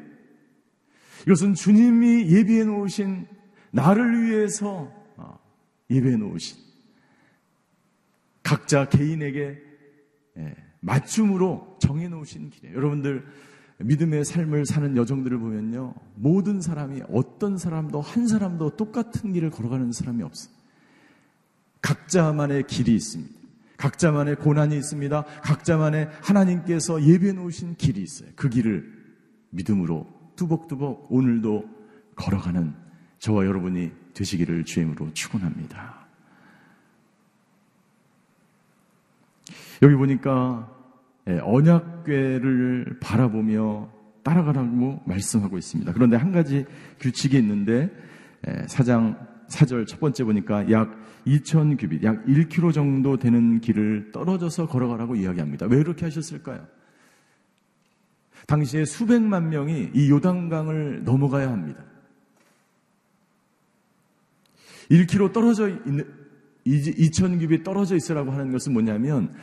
이것은 1.27 1.53
주님이 1.53 2.31
예비해 2.31 2.65
놓으신 2.65 3.27
나를 3.71 4.23
위해서 4.23 4.91
어, 5.17 5.39
예배해 5.89 6.17
놓으신 6.17 6.57
각자 8.45 8.87
개인에게 8.87 9.57
예, 10.37 10.55
맞춤으로 10.79 11.77
정해 11.81 12.07
놓으신 12.07 12.51
길이에요. 12.51 12.77
여러분들 12.77 13.25
믿음의 13.79 14.23
삶을 14.23 14.67
사는 14.67 14.95
여정들을 14.95 15.39
보면요. 15.39 15.95
모든 16.13 16.61
사람이 16.61 17.01
어떤 17.09 17.57
사람도 17.57 17.99
한 18.01 18.27
사람도 18.27 18.77
똑같은 18.77 19.33
길을 19.33 19.49
걸어가는 19.49 19.91
사람이 19.91 20.21
없어요. 20.21 20.53
각자만의 21.81 22.67
길이 22.67 22.93
있습니다. 22.93 23.33
각자만의 23.77 24.35
고난이 24.35 24.77
있습니다. 24.77 25.25
각자만의 25.43 26.09
하나님께서 26.21 27.01
예비해 27.01 27.33
놓으신 27.33 27.75
길이 27.75 28.03
있어요. 28.03 28.29
그 28.35 28.49
길을 28.49 28.87
믿음으로 29.49 30.07
뚜벅뚜벅 30.35 31.11
오늘도 31.11 31.67
걸어가는 32.15 32.75
저와 33.17 33.45
여러분이 33.47 33.91
되시기를 34.13 34.65
주임으로 34.65 35.11
축원합니다. 35.13 36.04
여기 39.81 39.95
보니까 39.95 40.71
예, 41.27 41.39
언약궤를 41.39 42.99
바라보며 43.01 43.89
따라가라고 44.23 45.01
말씀하고 45.05 45.57
있습니다. 45.57 45.93
그런데 45.93 46.17
한 46.17 46.31
가지 46.31 46.65
규칙이 46.99 47.37
있는데 47.37 47.89
예, 48.47 48.65
사장 48.67 49.17
사절 49.47 49.85
첫 49.85 49.99
번째 49.99 50.23
보니까 50.23 50.71
약 50.71 50.95
2천 51.27 51.79
규빗, 51.79 52.03
약 52.03 52.25
1km 52.25 52.73
정도 52.73 53.17
되는 53.17 53.59
길을 53.59 54.11
떨어져서 54.11 54.67
걸어가라고 54.67 55.15
이야기합니다. 55.15 55.65
왜 55.67 55.77
그렇게 55.77 56.05
하셨을까요? 56.05 56.65
당시에 58.47 58.85
수백만 58.85 59.49
명이 59.49 59.91
이 59.93 60.09
요단강을 60.09 61.03
넘어가야 61.03 61.51
합니다. 61.51 61.83
1km 64.91 65.33
떨어져 65.33 65.69
있는 65.69 66.05
2천 66.65 67.39
규빗 67.39 67.63
떨어져 67.63 67.95
있으라고 67.95 68.31
하는 68.31 68.51
것은 68.51 68.73
뭐냐면 68.73 69.33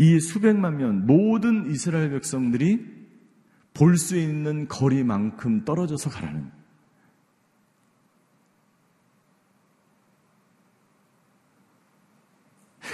이 0.00 0.18
수백만 0.18 0.78
명 0.78 1.04
모든 1.06 1.70
이스라엘 1.70 2.08
백성들이 2.10 3.00
볼 3.74 3.98
수 3.98 4.16
있는 4.16 4.66
거리만큼 4.66 5.66
떨어져서 5.66 6.08
가라는 6.08 6.50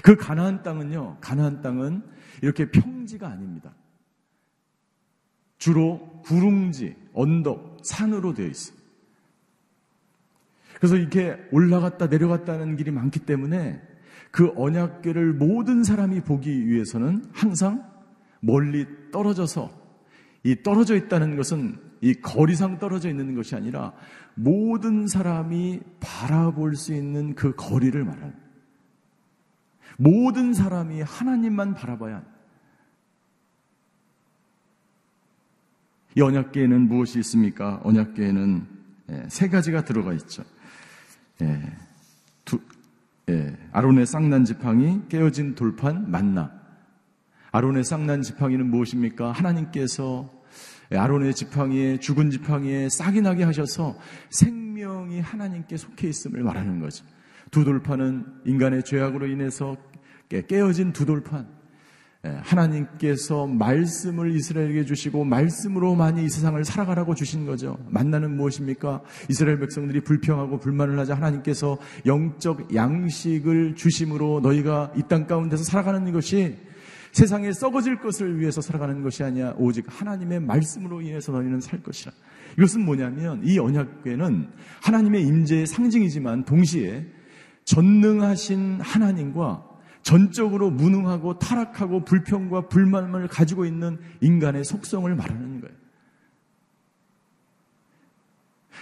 그 0.02 0.16
가나안 0.16 0.64
땅은요. 0.64 1.18
가나안 1.20 1.62
땅은 1.62 2.02
이렇게 2.42 2.72
평지가 2.72 3.28
아닙니다. 3.28 3.72
주로 5.58 6.20
구릉지, 6.24 6.96
언덕, 7.12 7.78
산으로 7.84 8.34
되어 8.34 8.46
있어요. 8.46 8.76
그래서 10.74 10.96
이렇게 10.96 11.38
올라갔다 11.52 12.08
내려갔다는 12.08 12.74
길이 12.76 12.90
많기 12.90 13.20
때문에 13.20 13.95
그 14.36 14.52
언약궤를 14.54 15.32
모든 15.32 15.82
사람이 15.82 16.20
보기 16.20 16.66
위해서는 16.66 17.24
항상 17.32 17.90
멀리 18.40 18.86
떨어져서 19.10 19.70
이 20.42 20.62
떨어져 20.62 20.94
있다는 20.94 21.36
것은 21.36 21.80
이 22.02 22.12
거리상 22.12 22.78
떨어져 22.78 23.08
있는 23.08 23.34
것이 23.34 23.54
아니라 23.54 23.94
모든 24.34 25.06
사람이 25.06 25.80
바라볼 26.00 26.76
수 26.76 26.92
있는 26.92 27.34
그 27.34 27.54
거리를 27.56 28.04
말하는 28.04 28.34
모든 29.96 30.52
사람이 30.52 31.00
하나님만 31.00 31.72
바라봐야 31.72 32.16
합니다. 32.16 32.36
이 36.14 36.20
언약궤에는 36.20 36.88
무엇이 36.88 37.20
있습니까? 37.20 37.80
언약궤에는 37.84 38.66
예, 39.12 39.24
세 39.28 39.48
가지가 39.48 39.84
들어가 39.84 40.12
있죠. 40.12 40.44
예, 41.40 41.62
두, 41.64 41.85
예, 43.28 43.56
아론의 43.72 44.06
쌍난 44.06 44.44
지팡이, 44.44 45.00
깨어진 45.08 45.56
돌판, 45.56 46.10
만나. 46.10 46.52
아론의 47.50 47.82
쌍난 47.82 48.22
지팡이는 48.22 48.70
무엇입니까? 48.70 49.32
하나님께서 49.32 50.30
아론의 50.94 51.34
지팡이에 51.34 51.98
죽은 51.98 52.30
지팡이에 52.30 52.88
싹이 52.88 53.20
나게 53.22 53.42
하셔서 53.42 53.98
생명이 54.30 55.20
하나님께 55.20 55.76
속해 55.76 56.08
있음을 56.08 56.44
말하는 56.44 56.78
거죠. 56.78 57.04
두 57.50 57.64
돌판은 57.64 58.42
인간의 58.44 58.84
죄악으로 58.84 59.26
인해서 59.26 59.76
깨어진 60.28 60.92
두 60.92 61.04
돌판. 61.04 61.48
예, 62.26 62.38
하나님께서 62.42 63.46
말씀을 63.46 64.34
이스라엘에게 64.34 64.84
주시고 64.84 65.24
말씀으로만이 65.24 66.24
이 66.24 66.28
세상을 66.28 66.62
살아가라고 66.64 67.14
주신 67.14 67.46
거죠. 67.46 67.78
만나는 67.88 68.36
무엇입니까? 68.36 69.02
이스라엘 69.30 69.60
백성들이 69.60 70.00
불평하고 70.00 70.58
불만을 70.58 70.98
하자 70.98 71.14
하나님께서 71.14 71.78
영적 72.04 72.74
양식을 72.74 73.76
주심으로 73.76 74.40
너희가 74.40 74.92
이 74.96 75.02
땅 75.06 75.28
가운데서 75.28 75.62
살아가는 75.62 76.10
것이 76.10 76.56
세상에 77.12 77.52
썩어질 77.52 78.00
것을 78.00 78.40
위해서 78.40 78.60
살아가는 78.60 79.02
것이 79.02 79.22
아니야. 79.22 79.54
오직 79.56 79.84
하나님의 79.86 80.40
말씀으로 80.40 81.00
인해서 81.00 81.30
너희는 81.30 81.60
살 81.60 81.80
것이라. 81.80 82.10
이것은 82.58 82.84
뭐냐면 82.84 83.40
이 83.44 83.58
언약궤는 83.58 84.48
하나님의 84.82 85.22
임재의 85.22 85.66
상징이지만 85.68 86.44
동시에 86.44 87.06
전능하신 87.64 88.80
하나님과 88.80 89.75
전적으로 90.06 90.70
무능하고 90.70 91.40
타락하고 91.40 92.04
불평과 92.04 92.68
불만을 92.68 93.26
가지고 93.26 93.66
있는 93.66 93.98
인간의 94.20 94.62
속성을 94.62 95.12
말하는 95.12 95.60
거예요. 95.60 95.74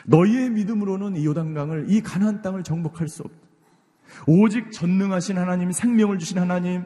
너희의 0.05 0.51
믿음으로는 0.51 1.17
이 1.17 1.25
요단강을 1.25 1.87
이 1.89 2.03
가나안 2.03 2.43
땅을 2.43 2.63
정복할 2.63 3.09
수 3.09 3.23
없다. 3.23 3.39
오직 4.27 4.71
전능하신 4.71 5.39
하나님, 5.39 5.73
생명을 5.73 6.19
주신 6.19 6.39
하나님, 6.39 6.85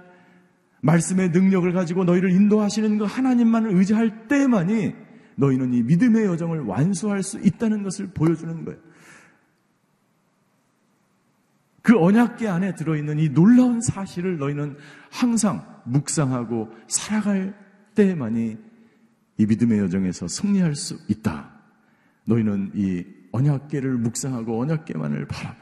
말씀의 0.83 1.31
능력을 1.31 1.73
가지고 1.73 2.05
너희를 2.05 2.31
인도하시는 2.31 2.97
그 2.99 3.07
하나님만을 3.07 3.75
의지할 3.75 4.29
때만이 4.29 4.95
너희는 5.35 5.75
이 5.75 5.83
믿음의 5.83 6.27
여정을 6.27 6.61
완수할 6.61 7.25
수 7.25 7.41
있다는 7.41 7.83
것을 7.83 8.11
보여주는 8.15 8.65
거예요. 8.65 8.79
그 11.89 11.99
언약계 11.99 12.47
안에 12.47 12.75
들어있는 12.75 13.19
이 13.19 13.31
놀라운 13.31 13.81
사실을 13.81 14.37
너희는 14.37 14.77
항상 15.11 15.65
묵상하고 15.87 16.71
살아갈 16.87 17.55
때만이 17.95 18.59
이 19.39 19.47
믿음의 19.47 19.79
여정에서 19.79 20.29
승리할 20.29 20.75
수 20.75 20.99
있다. 21.09 21.51
너희는 22.27 22.73
이 22.75 23.07
언약계를 23.33 23.97
묵상하고 23.97 24.61
언약계만을 24.61 25.29
바라봐. 25.29 25.57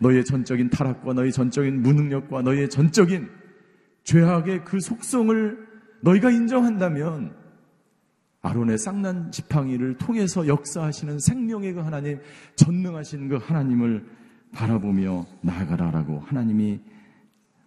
너희의 0.00 0.24
전적인 0.24 0.70
타락과 0.70 1.12
너희 1.12 1.32
전적인 1.32 1.82
무능력과 1.82 2.42
너희의 2.42 2.70
전적인 2.70 3.28
죄악의 4.04 4.64
그 4.64 4.78
속성을 4.78 5.58
너희가 6.02 6.30
인정한다면 6.30 7.34
아론의 8.42 8.78
쌍난 8.78 9.32
지팡이를 9.32 9.98
통해서 9.98 10.46
역사하시는 10.46 11.18
생명의 11.18 11.72
그 11.72 11.80
하나님, 11.80 12.20
전능하신 12.54 13.28
그 13.28 13.38
하나님을 13.38 14.23
바라보며 14.54 15.26
나아가라라고 15.42 16.20
하나님이 16.20 16.80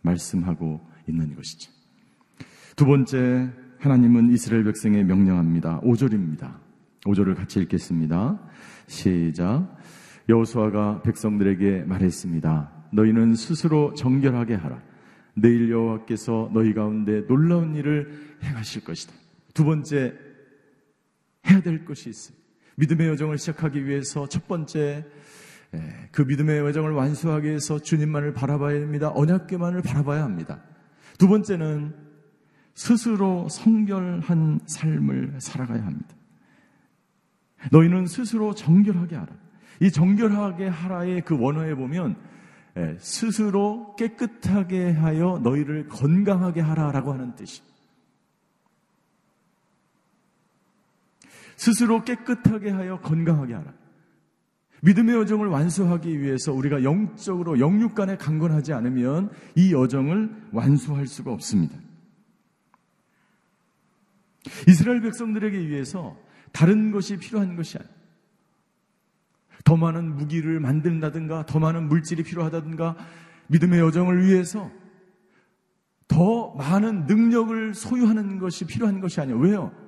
말씀하고 0.02 0.82
있는 1.08 1.36
것이죠. 1.36 1.72
두 2.76 2.86
번째, 2.86 3.50
하나님은 3.80 4.32
이스라엘 4.32 4.64
백성에 4.64 5.04
명령합니다. 5.04 5.82
5절입니다. 5.82 6.58
5절을 7.06 7.36
같이 7.36 7.60
읽겠습니다. 7.62 8.40
시작. 8.88 9.78
여호수아가 10.30 11.02
백성들에게 11.04 11.84
말했습니다. 11.84 12.72
너희는 12.92 13.36
스스로 13.36 13.94
정결하게 13.94 14.56
하라. 14.56 14.82
내일 15.36 15.70
여호와께서 15.70 16.50
너희 16.54 16.74
가운데 16.74 17.26
놀라운 17.28 17.76
일을 17.76 18.38
행하실 18.44 18.84
것이다. 18.84 19.14
두 19.54 19.64
번째 19.64 20.14
해야 21.50 21.62
될 21.62 21.86
것이 21.86 22.10
있습니다. 22.10 22.46
믿음의 22.76 23.08
여정을 23.10 23.38
시작하기 23.38 23.86
위해서 23.86 24.28
첫 24.28 24.48
번째 24.48 24.80
예, 24.80 25.06
그 26.12 26.22
믿음의 26.22 26.60
여정을 26.60 26.92
완수하기 26.92 27.48
위해서 27.48 27.80
주님만을 27.80 28.34
바라봐야 28.34 28.80
됩니다. 28.80 29.12
언약계만을 29.14 29.82
바라봐야 29.82 30.24
합니다. 30.24 30.62
두 31.18 31.28
번째는 31.28 31.96
스스로 32.74 33.50
성결한 33.50 34.60
삶을 34.66 35.36
살아가야 35.40 35.86
합니다. 35.86 36.16
너희는 37.72 38.06
스스로 38.06 38.54
정결하게 38.54 39.16
하라. 39.16 39.34
이 39.82 39.92
정결하게 39.92 40.68
하라의 40.68 41.22
그 41.22 41.40
원어에 41.40 41.76
보면 41.76 42.16
예, 42.78 42.96
스스로 43.00 43.96
깨끗하게 43.96 44.92
하여 44.92 45.40
너희를 45.44 45.88
건강하게 45.88 46.62
하라라고 46.62 47.14
하는 47.14 47.36
뜻이. 47.36 47.64
스스로 51.56 52.04
깨끗하게 52.04 52.70
하여 52.70 53.00
건강하게 53.02 53.56
하라. 53.56 53.74
믿음의 54.82 55.16
여정을 55.16 55.48
완수하기 55.48 56.22
위해서 56.22 56.54
우리가 56.54 56.84
영적으로 56.84 57.60
영육 57.60 57.96
간에 57.96 58.16
강건하지 58.18 58.74
않으면 58.74 59.32
이 59.56 59.74
여정을 59.74 60.30
완수할 60.52 61.08
수가 61.08 61.32
없습니다. 61.32 61.76
이스라엘 64.68 65.02
백성들에게 65.02 65.68
위해서 65.68 66.18
다른 66.52 66.92
것이 66.92 67.18
필요한 67.18 67.56
것이 67.56 67.78
아니에요. 67.78 67.98
더 69.64 69.76
많은 69.76 70.16
무기를 70.16 70.60
만든다든가 70.60 71.46
더 71.46 71.60
많은 71.60 71.88
물질이 71.88 72.24
필요하다든가 72.24 72.96
믿음의 73.48 73.80
여정을 73.80 74.26
위해서 74.26 74.72
더 76.08 76.54
많은 76.54 77.06
능력을 77.06 77.74
소유하는 77.74 78.40
것이 78.40 78.66
필요한 78.66 79.02
것이 79.02 79.20
아니에요. 79.20 79.38
왜요? 79.40 79.87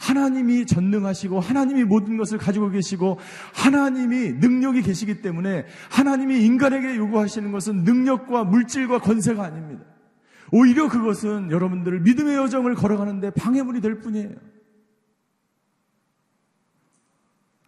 하나님이 0.00 0.64
전능하시고 0.64 1.40
하나님이 1.40 1.84
모든 1.84 2.16
것을 2.16 2.38
가지고 2.38 2.70
계시고 2.70 3.18
하나님이 3.54 4.32
능력이 4.32 4.80
계시기 4.82 5.20
때문에 5.20 5.66
하나님이 5.90 6.44
인간에게 6.44 6.96
요구하시는 6.96 7.52
것은 7.52 7.84
능력과 7.84 8.44
물질과 8.44 9.00
건세가 9.00 9.44
아닙니다. 9.44 9.84
오히려 10.52 10.88
그것은 10.88 11.50
여러분들을 11.50 12.00
믿음의 12.00 12.34
여정을 12.36 12.74
걸어가는데 12.74 13.30
방해물이 13.30 13.82
될 13.82 14.00
뿐이에요. 14.00 14.34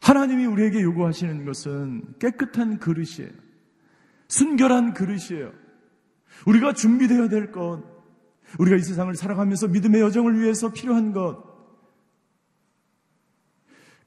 하나님이 0.01 0.47
우리에게 0.47 0.83
요구하시는 0.83 1.45
것은 1.45 2.03
깨끗한 2.19 2.79
그릇이에요. 2.79 3.31
순결한 4.29 4.95
그릇이에요. 4.95 5.53
우리가 6.47 6.73
준비되어야 6.73 7.29
될 7.29 7.53
것, 7.53 7.85
우리가 8.59 8.79
이 8.79 8.81
세상을 8.81 9.15
살아가면서 9.15 9.69
믿음의 9.69 10.01
여정을 10.01 10.41
위해서 10.41 10.73
필요한 10.73 11.13
것, 11.13 11.52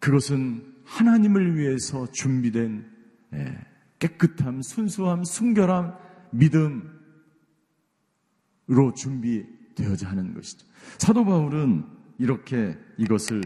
그것은 0.06 0.64
하나님을 0.84 1.58
위해서 1.58 2.06
준비된 2.12 2.86
예, 3.34 3.58
깨끗함, 3.98 4.62
순수함, 4.62 5.24
순결함, 5.24 5.98
믿음으로 6.30 6.94
준비되어야 8.96 10.12
하는 10.12 10.36
것이죠. 10.36 10.68
사도 11.00 11.26
바울은 11.26 11.86
이렇게 12.20 12.78
이것을 13.00 13.42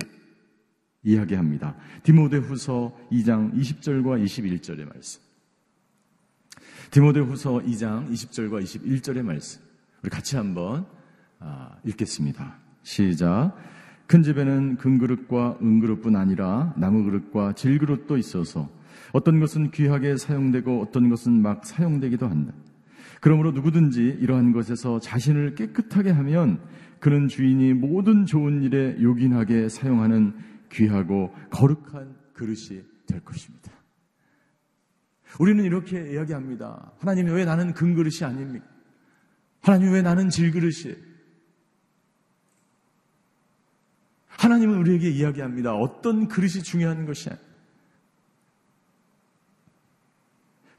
이야기합니다. 1.04 1.78
디모데후서 2.04 2.94
2장 3.10 3.54
20절과 3.56 4.22
21절의 4.22 4.86
말씀. 4.86 5.22
디모데후서 6.92 7.60
2장 7.60 8.12
20절과 8.12 8.62
21절의 8.62 9.22
말씀. 9.22 9.62
우리 10.04 10.10
같이 10.10 10.36
한번 10.36 10.86
아, 11.40 11.78
읽겠습니다. 11.86 12.60
시작. 12.84 13.56
큰 14.10 14.24
집에는 14.24 14.78
금그릇과 14.78 15.60
은그릇뿐 15.62 16.16
아니라 16.16 16.74
나무그릇과 16.78 17.54
질그릇도 17.54 18.18
있어서 18.18 18.68
어떤 19.14 19.40
것은 19.40 19.70
귀하게 19.70 20.18
사용되고 20.18 20.82
어떤 20.82 21.10
것은 21.10 21.44
막 21.44 21.64
사용되기도 21.64 22.28
한다. 22.28 22.52
그러므로 23.22 23.52
누구든지 23.52 24.18
이러한 24.20 24.52
것에서 24.52 25.00
자신을 25.00 25.54
깨끗하게 25.54 26.10
하면 26.10 26.60
그는 27.00 27.28
주인이 27.28 27.74
모든 27.74 28.26
좋은 28.26 28.64
일에 28.64 29.00
요긴하게 29.00 29.70
사용하는 29.70 30.34
귀하고 30.72 31.32
거룩한 31.52 32.16
그릇이 32.34 32.82
될 33.06 33.20
것입니다. 33.24 33.72
우리는 35.40 35.64
이렇게 35.64 36.14
이야기합니다. 36.14 36.94
하나님 36.98 37.28
왜 37.28 37.46
나는 37.46 37.76
금그릇이 37.76 38.24
아닙니까? 38.24 38.66
하나님 39.62 39.94
왜 39.94 40.02
나는 40.02 40.30
질그릇이에요? 40.30 41.10
하나님은 44.40 44.78
우리에게 44.78 45.10
이야기합니다. 45.10 45.76
어떤 45.76 46.30
그릇이 46.30 46.64
중요한 46.64 47.06
것이 47.06 47.30
아니에요. 47.30 47.50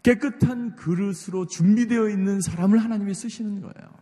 깨끗한 0.02 0.76
그릇으로 0.76 1.46
준비되어 1.46 2.08
있는 2.08 2.40
사람을 2.40 2.78
하나님이 2.78 3.12
쓰시는 3.12 3.60
거예요. 3.60 3.94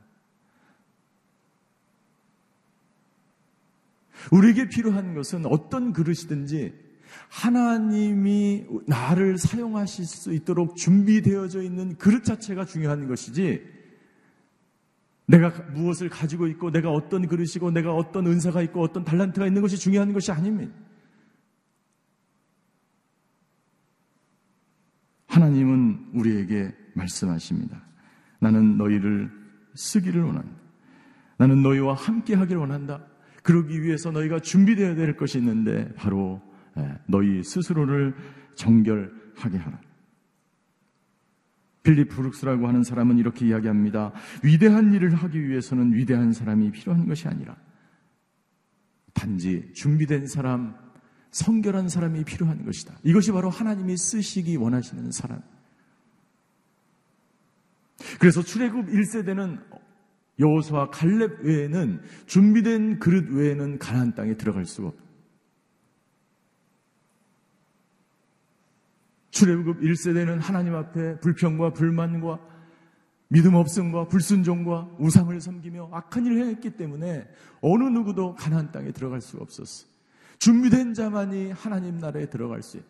우리에게 4.30 4.68
필요한 4.68 5.14
것은 5.14 5.44
어떤 5.46 5.92
그릇이든지 5.92 6.72
하나님이 7.28 8.64
나를 8.86 9.38
사용하실 9.38 10.04
수 10.04 10.32
있도록 10.34 10.76
준비되어져 10.76 11.62
있는 11.62 11.96
그릇 11.96 12.22
자체가 12.22 12.64
중요한 12.64 13.08
것이지 13.08 13.77
내가 15.28 15.50
무엇을 15.74 16.08
가지고 16.08 16.46
있고 16.48 16.70
내가 16.70 16.90
어떤 16.90 17.28
그릇이고 17.28 17.70
내가 17.70 17.94
어떤 17.94 18.26
은사가 18.26 18.62
있고 18.62 18.82
어떤 18.82 19.04
달란트가 19.04 19.46
있는 19.46 19.60
것이 19.60 19.76
중요한 19.76 20.12
것이 20.14 20.32
아닙니다. 20.32 20.74
하나님은 25.26 26.12
우리에게 26.14 26.74
말씀하십니다. 26.94 27.80
나는 28.40 28.78
너희를 28.78 29.30
쓰기를 29.74 30.22
원한다. 30.22 30.50
나는 31.36 31.62
너희와 31.62 31.92
함께 31.92 32.34
하기를 32.34 32.58
원한다. 32.60 33.04
그러기 33.42 33.82
위해서 33.82 34.10
너희가 34.10 34.40
준비되어야 34.40 34.94
될 34.94 35.14
것이 35.16 35.38
있는데 35.38 35.92
바로 35.94 36.40
예, 36.78 36.98
너희 37.06 37.42
스스로를 37.42 38.14
정결하게 38.54 39.58
하라. 39.58 39.78
필립 41.88 42.10
브룩스라고 42.10 42.68
하는 42.68 42.84
사람은 42.84 43.16
이렇게 43.16 43.46
이야기합니다. 43.46 44.12
위대한 44.42 44.92
일을 44.92 45.14
하기 45.14 45.48
위해서는 45.48 45.94
위대한 45.94 46.32
사람이 46.32 46.70
필요한 46.70 47.08
것이 47.08 47.26
아니라 47.26 47.56
단지 49.14 49.72
준비된 49.74 50.26
사람, 50.26 50.76
성결한 51.30 51.88
사람이 51.88 52.24
필요한 52.24 52.64
것이다. 52.66 52.94
이것이 53.04 53.32
바로 53.32 53.48
하나님이 53.48 53.96
쓰시기 53.96 54.56
원하시는 54.56 55.10
사람. 55.12 55.40
그래서 58.20 58.42
출애굽 58.42 58.86
1세대는 58.88 59.58
여호수아 60.38 60.90
갈렙 60.90 61.40
외에는 61.42 62.02
준비된 62.26 62.98
그릇 62.98 63.30
외에는 63.30 63.78
가나안 63.78 64.14
땅에 64.14 64.36
들어갈 64.36 64.66
수가 64.66 64.88
없다. 64.88 65.07
출애굽 69.38 69.80
1세대는 69.82 70.40
하나님 70.40 70.74
앞에 70.74 71.20
불평과 71.20 71.72
불만과 71.72 72.40
믿음 73.28 73.54
없음과 73.54 74.08
불순종과 74.08 74.96
우상을 74.98 75.40
섬기며 75.40 75.90
악한 75.92 76.26
일을 76.26 76.40
행했기 76.40 76.70
때문에 76.70 77.28
어느 77.60 77.84
누구도 77.84 78.34
가나안 78.34 78.72
땅에 78.72 78.90
들어갈 78.90 79.20
수가 79.20 79.44
없었어. 79.44 79.86
준비된 80.40 80.94
자만이 80.94 81.52
하나님 81.52 81.98
나라에 81.98 82.26
들어갈 82.26 82.62
수 82.62 82.78
있다. 82.78 82.86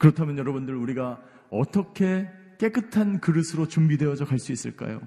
그렇다면 0.00 0.38
여러분들 0.38 0.74
우리가 0.74 1.22
어떻게 1.50 2.28
깨끗한 2.58 3.20
그릇으로 3.20 3.68
준비되어져 3.68 4.24
갈 4.24 4.40
수 4.40 4.50
있을까요? 4.50 5.00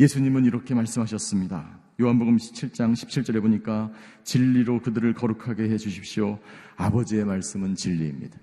예수님은 0.00 0.46
이렇게 0.46 0.74
말씀하셨습니다. 0.74 1.87
요한복음 2.00 2.36
17장 2.36 2.92
17절에 2.92 3.40
보니까 3.40 3.90
진리로 4.22 4.80
그들을 4.80 5.12
거룩하게 5.14 5.64
해 5.64 5.76
주십시오. 5.76 6.38
아버지의 6.76 7.24
말씀은 7.24 7.74
진리입니다. 7.74 8.38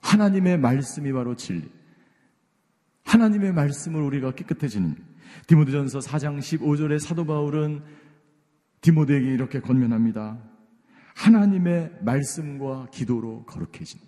하나님의 0.00 0.58
말씀이 0.58 1.12
바로 1.12 1.36
진리. 1.36 1.70
하나님의 3.04 3.52
말씀을 3.52 4.00
우리가 4.00 4.32
깨끗해지는 4.32 4.96
디모데전서 5.46 5.98
4장 5.98 6.38
15절에 6.38 6.98
사도 6.98 7.26
바울은 7.26 7.82
디모데에게 8.80 9.26
이렇게 9.26 9.60
권면합니다. 9.60 10.38
하나님의 11.16 11.92
말씀과 12.00 12.88
기도로 12.90 13.44
거룩해진 13.44 14.00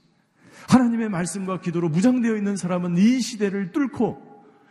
하나님의 0.68 1.10
말씀과 1.10 1.60
기도로 1.60 1.90
무장되어 1.90 2.36
있는 2.36 2.56
사람은 2.56 2.96
이 2.96 3.20
시대를 3.20 3.72
뚫고 3.72 4.22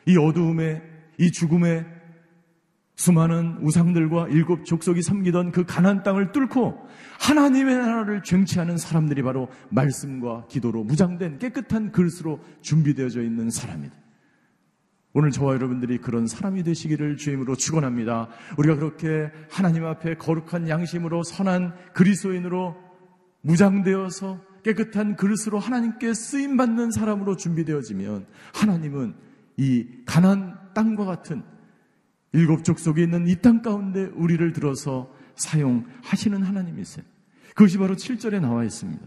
이 0.08 0.18
어두움에 0.18 0.82
이 1.20 1.32
죽음에 1.32 1.86
수많은 2.96 3.58
우상들과 3.62 4.30
일곱 4.30 4.66
족속이 4.66 5.02
섬기던 5.02 5.52
그 5.52 5.66
가난 5.66 6.02
땅을 6.04 6.32
뚫고 6.32 6.88
하나님의 7.20 7.76
나라를 7.76 8.24
쟁취하는 8.24 8.78
사람들이 8.78 9.22
바로 9.22 9.50
말씀과 9.70 10.46
기도로 10.48 10.84
무장된 10.86 11.40
깨끗한 11.40 11.92
그릇으로 11.92 12.40
준비되어져 12.62 13.22
있는 13.22 13.50
사람이다. 13.50 13.94
오늘 15.18 15.32
저와 15.32 15.54
여러분들이 15.54 15.98
그런 16.00 16.28
사람이 16.28 16.64
되시기를 16.64 17.16
주임으로 17.18 17.56
축원합니다. 17.56 18.28
우리가 18.58 18.76
그렇게 18.76 19.32
하나님 19.50 19.86
앞에 19.86 20.16
거룩한 20.16 20.68
양심으로 20.68 21.24
선한 21.24 21.74
그리스도인으로 21.94 22.76
무장되어서 23.42 24.42
깨끗한 24.64 25.16
그릇으로 25.16 25.60
하나님께 25.60 26.14
쓰임 26.14 26.58
받는 26.58 26.92
사람으로 26.92 27.38
준비되어지면 27.38 28.26
하나님은 28.56 29.16
이 29.58 29.86
가난 30.06 30.58
땅과 30.74 31.06
같은 31.06 31.44
일곱 32.36 32.63
족속에 32.63 33.04
있는 33.04 33.28
이 33.28 33.36
땅 33.41 33.62
가운데 33.62 34.06
우리를 34.15 34.52
들어서 34.54 35.12
사용하시는 35.36 36.41
하나님이세요. 36.43 37.06
그것이 37.56 37.78
바로 37.78 37.95
7절에 37.95 38.39
나와 38.41 38.63
있습니다. 38.63 39.02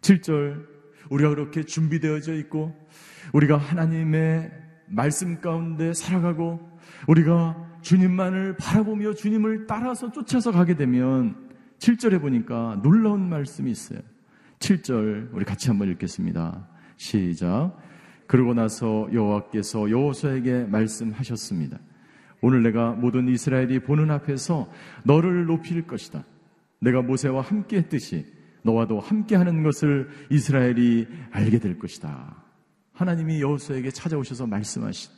7절 0.00 0.66
우리가 1.10 1.30
그렇게 1.30 1.64
준비되어져 1.64 2.34
있고 2.34 2.74
우리가 3.32 3.56
하나님의 3.56 4.50
말씀 4.86 5.40
가운데 5.40 5.92
살아가고 5.92 6.78
우리가 7.08 7.78
주님만을 7.82 8.56
바라보며 8.56 9.14
주님을 9.14 9.66
따라서 9.66 10.10
쫓아서 10.10 10.52
가게 10.52 10.74
되면 10.76 11.36
7절에 11.78 12.20
보니까 12.20 12.80
놀라운 12.82 13.28
말씀이 13.28 13.70
있어요. 13.70 14.00
7절 14.58 15.28
우리 15.32 15.44
같이 15.44 15.68
한번 15.68 15.90
읽겠습니다. 15.90 16.66
시작. 16.96 17.76
그러고 18.26 18.54
나서 18.54 19.08
여호와께서 19.12 19.90
여호수아에게 19.90 20.64
말씀하셨습니다. 20.64 21.78
오늘 22.44 22.62
내가 22.62 22.92
모든 22.92 23.26
이스라엘이 23.26 23.78
보는 23.78 24.10
앞에서 24.10 24.70
너를 25.02 25.46
높일 25.46 25.86
것이다. 25.86 26.26
내가 26.78 27.00
모세와 27.00 27.40
함께 27.40 27.78
했듯이 27.78 28.26
너와도 28.60 29.00
함께 29.00 29.34
하는 29.34 29.62
것을 29.62 30.10
이스라엘이 30.30 31.08
알게 31.30 31.58
될 31.58 31.78
것이다. 31.78 32.44
하나님이 32.92 33.40
여호수아에게 33.40 33.90
찾아오셔서 33.90 34.46
말씀하신 34.46 35.10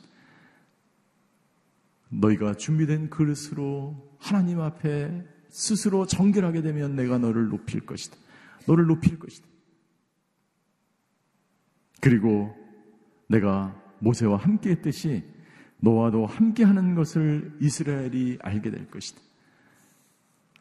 너희가 2.11 2.53
준비된 2.53 3.09
그릇으로 3.09 4.15
하나님 4.19 4.61
앞에 4.61 5.25
스스로 5.49 6.05
정결하게 6.05 6.61
되면 6.61 6.95
내가 6.95 7.17
너를 7.17 7.49
높일 7.49 7.85
것이다. 7.85 8.15
너를 8.67 8.85
높일 8.85 9.19
것이다. 9.19 9.45
그리고 11.99 12.55
내가 13.27 13.75
모세와 13.99 14.37
함께 14.37 14.69
했듯이 14.69 15.25
너와도 15.79 16.25
함께 16.25 16.63
하는 16.63 16.95
것을 16.95 17.57
이스라엘이 17.61 18.39
알게 18.41 18.71
될 18.71 18.89
것이다. 18.89 19.21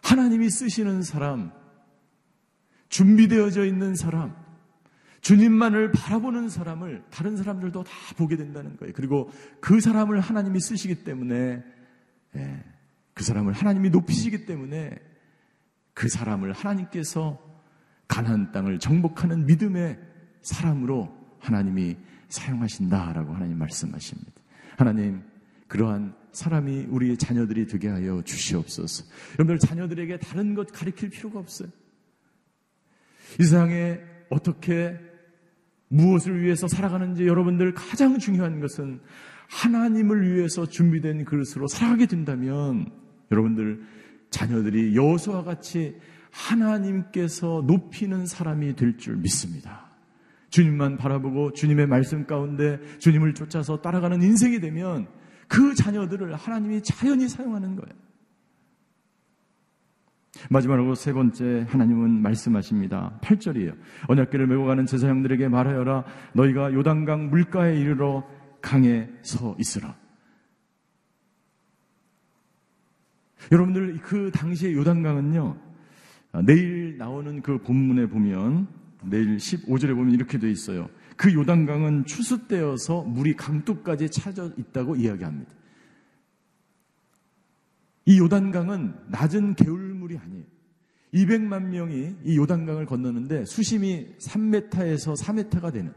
하나님이 0.03 0.51
쓰시는 0.51 1.03
사람, 1.03 1.51
준비되어져 2.89 3.65
있는 3.65 3.95
사람, 3.95 4.35
주님만을 5.21 5.91
바라보는 5.91 6.49
사람을 6.49 7.03
다른 7.11 7.37
사람들도 7.37 7.83
다 7.83 7.91
보게 8.17 8.37
된다는 8.37 8.77
거예요. 8.77 8.93
그리고 8.95 9.31
그 9.61 9.81
사람을 9.81 10.21
하나님이 10.21 10.61
쓰시기 10.61 11.03
때문에 11.03 11.65
예, 12.37 12.65
그 13.13 13.25
사람을 13.25 13.53
하나님이 13.53 13.91
높이시기 13.91 14.47
때문에 14.47 14.97
그 15.95 16.09
사람을 16.09 16.53
하나님께서 16.53 17.43
가나안 18.07 18.53
땅을 18.53 18.79
정복하는 18.79 19.47
믿음의 19.47 19.99
사람으로 20.43 21.13
하나님이 21.41 21.97
사용하신다라고 22.29 23.35
하나님 23.35 23.59
말씀하십니다. 23.59 24.33
하나님 24.77 25.23
그러한 25.69 26.15
사람이 26.33 26.87
우리의 26.91 27.17
자녀들이 27.17 27.67
되게 27.67 27.89
하여 27.89 28.23
주시옵소서. 28.23 29.05
여러분들 29.39 29.59
자녀들에게 29.59 30.19
다른 30.19 30.55
것 30.55 30.71
가리킬 30.73 31.11
필요가 31.11 31.39
없어요. 31.39 31.69
이 33.41 33.43
세상에 33.43 33.99
어떻게 34.31 34.99
무엇을 35.89 36.43
위해서 36.43 36.69
살아가는지 36.69 37.27
여러분들 37.27 37.75
가장 37.75 38.19
중요한 38.19 38.61
것은 38.61 39.01
하나님을 39.49 40.35
위해서 40.35 40.67
준비된 40.67 41.25
그릇으로 41.25 41.69
살아가게 41.69 42.07
된다면 42.07 42.91
여러분들 43.31 43.83
자녀들이 44.31 44.97
여호수와 44.97 45.45
같이 45.45 45.97
하나님께서 46.31 47.63
높이는 47.67 48.27
사람이 48.27 48.77
될 48.77 48.99
줄 48.99 49.17
믿습니다. 49.17 49.86
주님만 50.57 50.97
바라보고 50.97 51.53
주님의 51.53 51.87
말씀 51.87 52.25
가운데 52.25 52.81
주님을 52.99 53.35
쫓아서 53.35 53.83
따라가는 53.83 54.23
인생이 54.23 54.59
되면 54.59 55.07
그 55.49 55.75
자녀들을 55.75 56.35
하나님이 56.35 56.83
자연히 56.83 57.29
사용하는 57.29 57.77
거예요. 57.77 57.95
마지막으로 60.49 60.95
세 60.95 61.13
번째 61.13 61.67
하나님은 61.69 62.23
말씀하십니다. 62.23 63.19
8절이에요. 63.23 63.77
언약궤를 64.09 64.47
메고 64.47 64.65
가는 64.65 64.87
제사장들에게 64.87 65.49
말하여라 65.49 66.05
너희가 66.33 66.73
요단강 66.73 67.29
물가에 67.29 67.79
이르러 67.79 68.27
강에 68.63 69.11
서 69.21 69.55
있으라. 69.59 69.95
여러분들 73.53 73.99
그 73.99 74.31
당시의 74.31 74.75
요단강은요. 74.75 75.57
내일 76.47 76.97
나오는 76.97 77.43
그 77.43 77.59
본문에 77.59 78.07
보면 78.07 78.86
내일 79.05 79.37
15절에 79.37 79.95
보면 79.95 80.15
이렇게 80.15 80.39
돼 80.39 80.51
있어요. 80.51 80.89
그 81.17 81.33
요단강은 81.33 82.05
추수때여서 82.05 83.03
물이 83.03 83.37
강둑까지 83.37 84.11
차져 84.11 84.53
있다고 84.57 84.97
이야기합니다. 84.97 85.51
이 88.05 88.19
요단강은 88.19 88.95
낮은 89.09 89.55
개울물이 89.55 90.17
아니에요. 90.19 90.45
200만 91.15 91.69
명이 91.69 92.17
이 92.25 92.37
요단강을 92.37 92.87
건너는데 92.87 93.45
수심이 93.47 94.09
3m에서 94.19 95.17
4m가 95.17 95.73
되는 95.73 95.93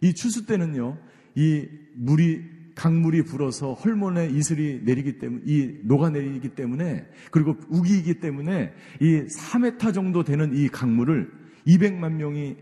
이 0.00 0.12
추수 0.12 0.46
때는요, 0.46 0.98
이 1.34 1.66
물이 1.94 2.56
강물이 2.74 3.22
불어서 3.24 3.72
헐몬에 3.72 4.28
이슬이 4.28 4.82
내리기 4.84 5.18
때문에 5.18 5.42
이 5.46 5.78
녹아내리기 5.84 6.50
때문에 6.50 7.06
그리고 7.30 7.56
우기이기 7.68 8.20
때문에 8.20 8.74
이 9.00 9.22
4m 9.22 9.94
정도 9.94 10.24
되는 10.24 10.54
이 10.54 10.68
강물을 10.68 11.45
200만 11.66 12.12
명이 12.12 12.56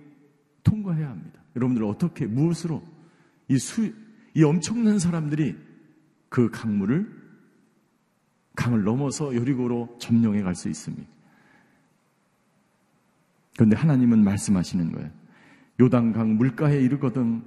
통과해야 0.63 1.11
합니다. 1.11 1.41
여러분들 1.57 1.85
어떻게 1.85 2.27
무엇으로 2.27 2.83
이 3.49 3.59
수, 3.59 3.93
이 4.35 4.43
엄청난 4.43 4.99
사람들이 4.99 5.57
그 6.29 6.51
강물을 6.51 7.25
강을 8.57 8.85
넘어서 8.85 9.35
여리고로 9.35 9.97
점령해 10.01 10.43
갈 10.43 10.55
수 10.55 10.69
있습니다. 10.69 11.09
그런데 13.57 13.77
하나님은 13.77 14.25
말씀하시는 14.25 14.93
거예요. 14.93 15.11
요단강 15.81 16.37
물가에 16.37 16.81
이르거든 16.81 17.45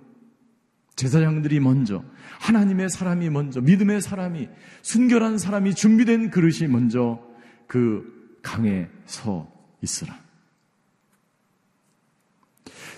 제사장들이 0.95 1.59
먼저 1.59 2.03
하나님의 2.39 2.89
사람이 2.89 3.29
먼저 3.29 3.61
믿음의 3.61 4.01
사람이 4.01 4.49
순결한 4.81 5.37
사람이 5.37 5.75
준비된 5.75 6.31
그릇이 6.31 6.67
먼저 6.69 7.21
그 7.67 8.39
강에 8.41 8.89
서 9.05 9.51
있으라. 9.81 10.26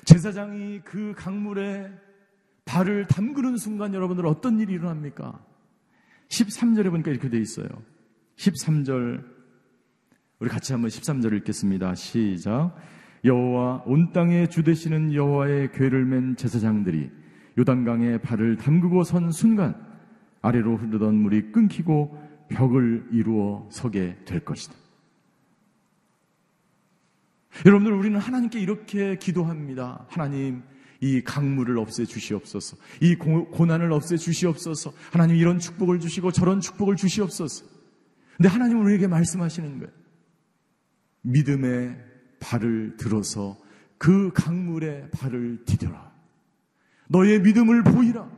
제사장이 0.09 0.81
그 0.83 1.13
강물에 1.15 1.87
발을 2.65 3.05
담그는 3.05 3.57
순간 3.57 3.93
여러분들 3.93 4.25
어떤 4.25 4.59
일이 4.59 4.73
일어납니까? 4.73 5.39
13절에 6.29 6.89
보니까 6.89 7.11
이렇게 7.11 7.29
돼 7.29 7.37
있어요. 7.37 7.67
13절 8.35 9.23
우리 10.39 10.49
같이 10.49 10.73
한번 10.73 10.89
13절 10.89 11.37
읽겠습니다. 11.37 11.93
시작. 11.93 12.75
여호와 13.23 13.83
온 13.85 14.11
땅에 14.11 14.47
주 14.47 14.63
되시는 14.63 15.13
여호와의 15.13 15.73
괴를 15.73 16.05
맨 16.05 16.35
제사장들이 16.35 17.11
요단강에 17.59 18.17
발을 18.17 18.57
담그고 18.57 19.03
선 19.03 19.31
순간 19.31 19.75
아래로 20.41 20.77
흐르던 20.77 21.13
물이 21.13 21.51
끊기고 21.51 22.17
벽을 22.49 23.09
이루어 23.11 23.67
서게 23.69 24.17
될 24.25 24.39
것이다. 24.39 24.73
여러분들 27.65 27.93
우리는 27.93 28.19
하나님께 28.19 28.59
이렇게 28.59 29.17
기도합니다. 29.17 30.05
하나님 30.09 30.63
이 31.01 31.21
강물을 31.21 31.77
없애 31.77 32.05
주시옵소서. 32.05 32.77
이 33.01 33.15
고난을 33.15 33.91
없애 33.91 34.17
주시옵소서. 34.17 34.93
하나님 35.11 35.35
이런 35.35 35.59
축복을 35.59 35.99
주시고 35.99 36.31
저런 36.31 36.61
축복을 36.61 36.95
주시옵소서. 36.95 37.65
근데 38.37 38.49
하나님은 38.49 38.83
우리에게 38.83 39.07
말씀하시는 39.07 39.79
거예요. 39.79 39.91
믿음의 41.21 41.97
발을 42.39 42.95
들어서 42.97 43.57
그 43.97 44.31
강물에 44.33 45.09
발을 45.11 45.65
디뎌라. 45.65 46.11
너의 47.09 47.41
믿음을 47.41 47.83
보이라. 47.83 48.29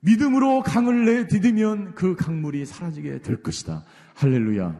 믿음으로 0.00 0.62
강을 0.62 1.04
내 1.06 1.26
디디면 1.26 1.94
그 1.94 2.14
강물이 2.14 2.66
사라지게 2.66 3.22
될 3.22 3.42
것이다. 3.42 3.84
할렐루야. 4.14 4.78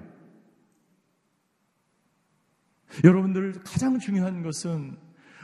여러분들 3.02 3.54
가장 3.64 3.98
중요한 3.98 4.42
것은 4.42 4.96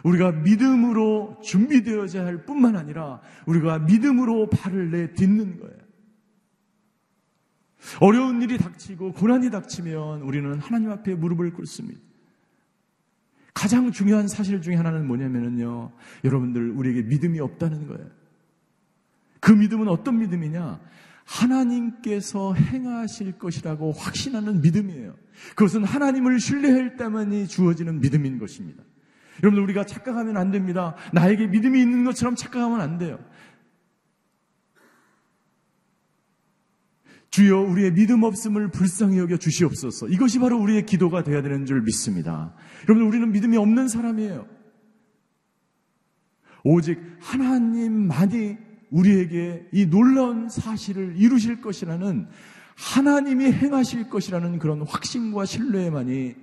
우리가 0.05 0.33
믿음으로 0.33 1.41
준비되어야 1.43 2.25
할 2.25 2.45
뿐만 2.45 2.77
아니라 2.77 3.21
우리가 3.47 3.81
믿음으로 3.81 4.49
발을 4.49 4.91
내딛는 4.91 5.59
거예요. 5.61 5.81
어려운 8.01 8.43
일이 8.43 8.59
닥치고 8.59 9.13
고난이 9.13 9.51
닥치면 9.51 10.23
우리는 10.23 10.59
하나님 10.59 10.91
앞에 10.91 11.15
무릎을 11.15 11.53
꿇습니다. 11.53 12.01
가장 13.53 13.91
중요한 13.91 14.29
사실 14.29 14.63
중에 14.63 14.75
하나는 14.77 15.07
뭐냐면요. 15.07 15.93
여러분들 16.25 16.71
우리에게 16.71 17.03
믿음이 17.03 17.41
없다는 17.41 17.89
거예요. 17.89 18.07
그 19.41 19.53
믿음은 19.53 19.89
어떤 19.89 20.19
믿음이냐? 20.19 20.81
하나님께서 21.31 22.55
행하실 22.55 23.39
것이라고 23.39 23.93
확신하는 23.93 24.61
믿음이에요. 24.63 25.15
그것은 25.51 25.85
하나님을 25.85 26.41
신뢰할 26.41 26.97
때만이 26.97 27.47
주어지는 27.47 28.01
믿음인 28.01 28.39
것입니다. 28.39 28.83
여러분들 29.43 29.63
우리가 29.63 29.87
착각하면 29.87 30.37
안 30.37 30.51
됩니다. 30.51 30.97
나에게 31.13 31.47
믿음이 31.47 31.81
있는 31.81 32.05
것처럼 32.05 32.35
착각하면 32.35 32.81
안 32.81 32.99
돼요. 32.99 33.19
주여 37.31 37.61
우리의 37.61 37.93
믿음 37.93 38.25
없음을 38.25 38.73
불쌍히 38.73 39.19
여겨 39.19 39.37
주시옵소서. 39.37 40.09
이것이 40.09 40.41
바로 40.41 40.59
우리의 40.59 40.85
기도가 40.85 41.23
되어야 41.23 41.43
되는 41.43 41.65
줄 41.65 41.81
믿습니다. 41.83 42.55
여러분 42.89 43.07
우리는 43.07 43.31
믿음이 43.31 43.57
없는 43.57 43.87
사람이에요. 43.87 44.49
오직 46.65 47.01
하나님만이 47.21 48.70
우리에게 48.91 49.69
이 49.73 49.87
놀라운 49.87 50.49
사실을 50.49 51.17
이루실 51.17 51.61
것이라는 51.61 52.29
하나님이 52.77 53.53
행하실 53.53 54.11
것이라는 54.11 54.59
그런 54.59 54.83
확신과 54.83 55.45
신뢰만이 55.45 56.35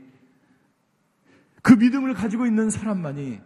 그 1.62 1.74
믿음을 1.74 2.14
가지고 2.14 2.46
있는 2.46 2.70
사람만이 2.70 3.42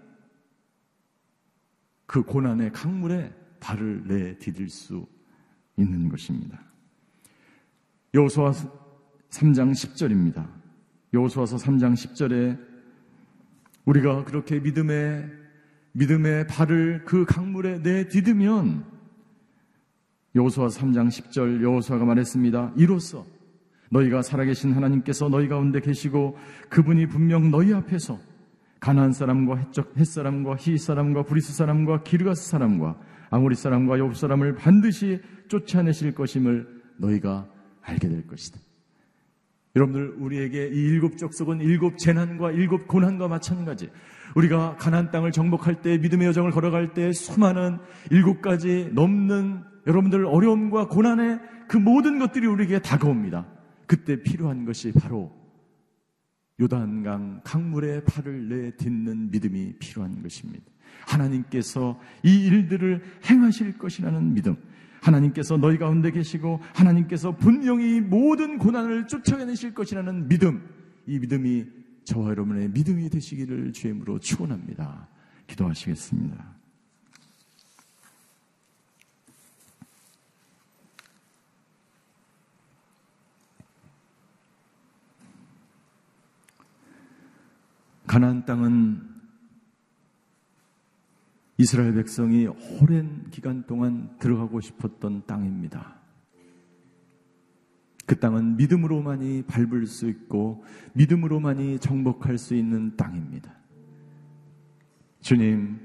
그 2.06 2.24
고난의 2.24 2.74
강물에 2.74 3.34
발을 3.60 4.04
내디딜 4.08 4.70
수 4.70 5.08
있는 5.78 6.10
것입니다. 6.10 6.60
여호수아 8.14 8.52
3장 9.30 9.72
10절입니다. 9.72 10.48
여호수아서 11.14 11.58
3장 11.58 11.94
10절에 11.94 12.60
우리가 13.86 14.26
그렇게 14.26 14.60
믿음의 14.60 15.41
믿음의 15.94 16.48
발을 16.48 17.04
그 17.06 17.26
강물에 17.26 17.80
내디으면 17.80 18.86
여호수아 20.36 20.68
3장 20.68 21.10
10절 21.10 21.62
여호수아가 21.62 22.06
말했습니다. 22.06 22.74
이로써 22.78 23.26
너희가 23.90 24.22
살아계신 24.22 24.72
하나님께서 24.72 25.28
너희 25.28 25.48
가운데 25.50 25.82
계시고 25.82 26.38
그분이 26.70 27.08
분명 27.08 27.52
너희 27.52 27.74
앞에서 27.74 28.18
가나안 28.80 29.12
사람과 29.12 29.58
햇적 29.58 29.96
햇 29.98 30.06
사람과 30.06 30.56
히 30.56 30.78
사람과 30.78 31.24
브리스 31.24 31.54
사람과 31.54 32.04
기르가스 32.04 32.50
사람과 32.50 32.98
아모리 33.30 33.56
사람과 33.56 34.00
여부 34.00 34.16
사람을 34.16 34.56
반드시 34.56 35.22
쫓아내실 35.50 36.16
것임을 36.16 36.82
너희가 36.98 37.48
알게 37.82 38.08
될 38.08 38.26
것이다. 38.26 38.60
여러분들 39.76 40.16
우리에게 40.18 40.68
이 40.68 40.76
일곱 40.76 41.18
족속은 41.18 41.62
일곱 41.62 41.98
재난과 41.98 42.52
일곱 42.52 42.88
고난과 42.88 43.28
마찬가지. 43.28 43.90
우리가 44.36 44.78
가난 44.78 45.12
땅을 45.12 45.32
정복할 45.32 45.82
때 45.82 45.98
믿음의 45.98 46.28
여정을 46.28 46.52
걸어갈 46.52 46.94
때 46.94 47.12
수많은 47.12 47.80
일곱 48.10 48.42
가지 48.42 48.90
넘는 48.94 49.64
여러분들 49.88 50.26
어려움과 50.26 50.88
고난의 50.88 51.40
그 51.68 51.78
모든 51.78 52.20
것들이 52.20 52.48
우리에게 52.48 52.80
다가옵니다. 52.80 53.48
그때 53.88 54.22
필요한 54.22 54.66
것이 54.66 54.92
바로 54.92 55.32
요단강 56.60 57.42
강물에 57.44 58.04
발을 58.04 58.50
내딛는 58.50 59.32
믿음이 59.32 59.74
필요한 59.80 60.22
것입니다. 60.22 60.66
하나님께서 61.08 62.00
이 62.24 62.46
일들을 62.46 63.02
행하실 63.30 63.78
것이라는 63.78 64.34
믿음. 64.34 64.56
하나님께서 65.02 65.58
너희 65.58 65.78
가운데 65.78 66.12
계시고 66.12 66.60
하나님께서 66.74 67.36
분명히 67.36 68.00
모든 68.00 68.58
고난을 68.58 69.08
쫓아내실 69.08 69.74
것이라는 69.74 70.28
믿음. 70.28 70.64
이 71.08 71.20
믿음이 71.20 71.66
저와 72.04 72.30
여러분의 72.30 72.70
믿음이 72.70 73.10
되시기를 73.10 73.74
주임으로 73.74 74.20
축원합니다. 74.20 75.08
기도하시겠습니다. 75.48 76.62
가나안 88.06 88.46
땅은 88.46 89.11
이스라엘 91.62 91.94
백성이 91.94 92.48
오랜 92.82 93.30
기간 93.30 93.64
동안 93.68 94.10
들어가고 94.18 94.62
싶었던 94.62 95.28
땅입니다. 95.28 95.96
그 98.08 98.20
땅은 98.20 98.58
믿음으로만이 98.58 99.44
밟을 99.44 99.86
수 99.86 100.10
있고 100.10 100.64
믿음으로만이 100.94 101.78
정복할 101.78 102.40
수 102.40 102.56
있는 102.56 102.98
땅입니다. 102.98 103.54
주님, 105.20 105.80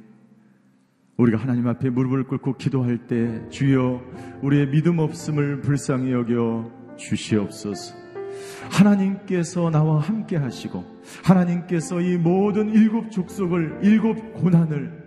우리가 1.18 1.36
하나님 1.36 1.68
앞에 1.68 1.90
무릎을 1.90 2.24
꿇고 2.24 2.56
기도할 2.56 3.06
때 3.06 3.46
주여 3.50 4.00
우리의 4.40 4.70
믿음 4.70 4.98
없음을 4.98 5.60
불쌍히 5.60 6.10
여겨 6.10 6.96
주시옵소서. 6.96 7.94
하나님께서 8.70 9.68
나와 9.68 10.00
함께 10.00 10.36
하시고 10.36 10.84
하나님께서 11.22 12.00
이 12.00 12.16
모든 12.16 12.70
일곱 12.70 13.10
족속을 13.10 13.80
일곱 13.82 14.32
고난을 14.32 15.05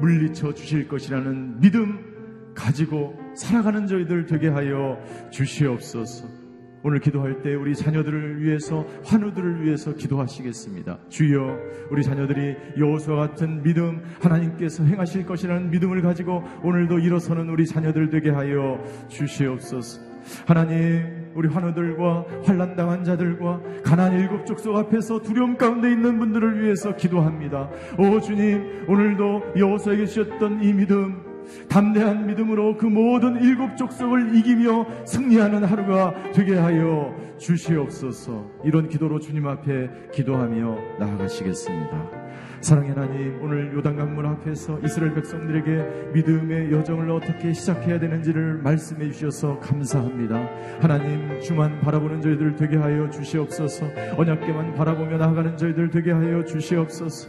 물리쳐 0.00 0.54
주실 0.54 0.88
것이라는 0.88 1.60
믿음 1.60 2.52
가지고 2.54 3.18
살아가는 3.34 3.86
저희들 3.86 4.26
되게 4.26 4.48
하여 4.48 4.98
주시옵소서. 5.30 6.46
오늘 6.82 7.00
기도할 7.00 7.42
때 7.42 7.52
우리 7.54 7.74
자녀들을 7.74 8.42
위해서 8.42 8.86
환우들을 9.04 9.64
위해서 9.64 9.92
기도하시겠습니다. 9.94 10.98
주여 11.08 11.58
우리 11.90 12.04
자녀들이 12.04 12.54
여호수와 12.78 13.28
같은 13.28 13.62
믿음 13.64 14.02
하나님께서 14.20 14.84
행하실 14.84 15.26
것이라는 15.26 15.70
믿음을 15.70 16.00
가지고 16.00 16.44
오늘도 16.62 17.00
일어서는 17.00 17.48
우리 17.48 17.66
자녀들 17.66 18.10
되게 18.10 18.30
하여 18.30 18.80
주시옵소서. 19.08 20.00
하나님 20.46 21.15
우리 21.36 21.48
환우들과 21.48 22.24
환란 22.44 22.74
당한 22.74 23.04
자들과 23.04 23.60
가난 23.84 24.18
일곱 24.18 24.46
족속 24.46 24.74
앞에서 24.76 25.20
두려움 25.20 25.56
가운데 25.56 25.90
있는 25.90 26.18
분들을 26.18 26.62
위해서 26.62 26.96
기도합니다. 26.96 27.68
오 27.98 28.18
주님 28.20 28.86
오늘도 28.88 29.52
여호수에게 29.56 30.06
주셨던 30.06 30.62
이 30.62 30.72
믿음 30.72 31.36
담대한 31.68 32.26
믿음으로 32.26 32.76
그 32.76 32.86
모든 32.86 33.40
일곱 33.42 33.76
족속을 33.76 34.34
이기며 34.34 34.86
승리하는 35.04 35.64
하루가 35.64 36.14
되게 36.32 36.56
하여 36.56 37.14
주시옵소서. 37.38 38.50
이런 38.64 38.88
기도로 38.88 39.20
주님 39.20 39.46
앞에 39.46 39.88
기도하며 40.12 40.98
나아가시겠습니다. 40.98 42.25
사랑의 42.60 42.90
하나님, 42.90 43.40
오늘 43.42 43.72
요단강물 43.74 44.26
앞에서 44.26 44.78
이스라엘 44.84 45.14
백성들에게 45.14 46.12
믿음의 46.14 46.72
여정을 46.72 47.10
어떻게 47.10 47.52
시작해야 47.52 47.98
되는지를 47.98 48.58
말씀해 48.62 49.10
주셔서 49.10 49.60
감사합니다. 49.60 50.48
하나님, 50.80 51.40
주만 51.40 51.80
바라보는 51.80 52.20
저희들 52.22 52.56
되게 52.56 52.76
하여 52.76 53.08
주시옵소서. 53.10 53.86
언약계만 54.16 54.74
바라보며 54.74 55.18
나아가는 55.18 55.56
저희들 55.56 55.90
되게 55.90 56.12
하여 56.12 56.44
주시옵소서. 56.44 57.28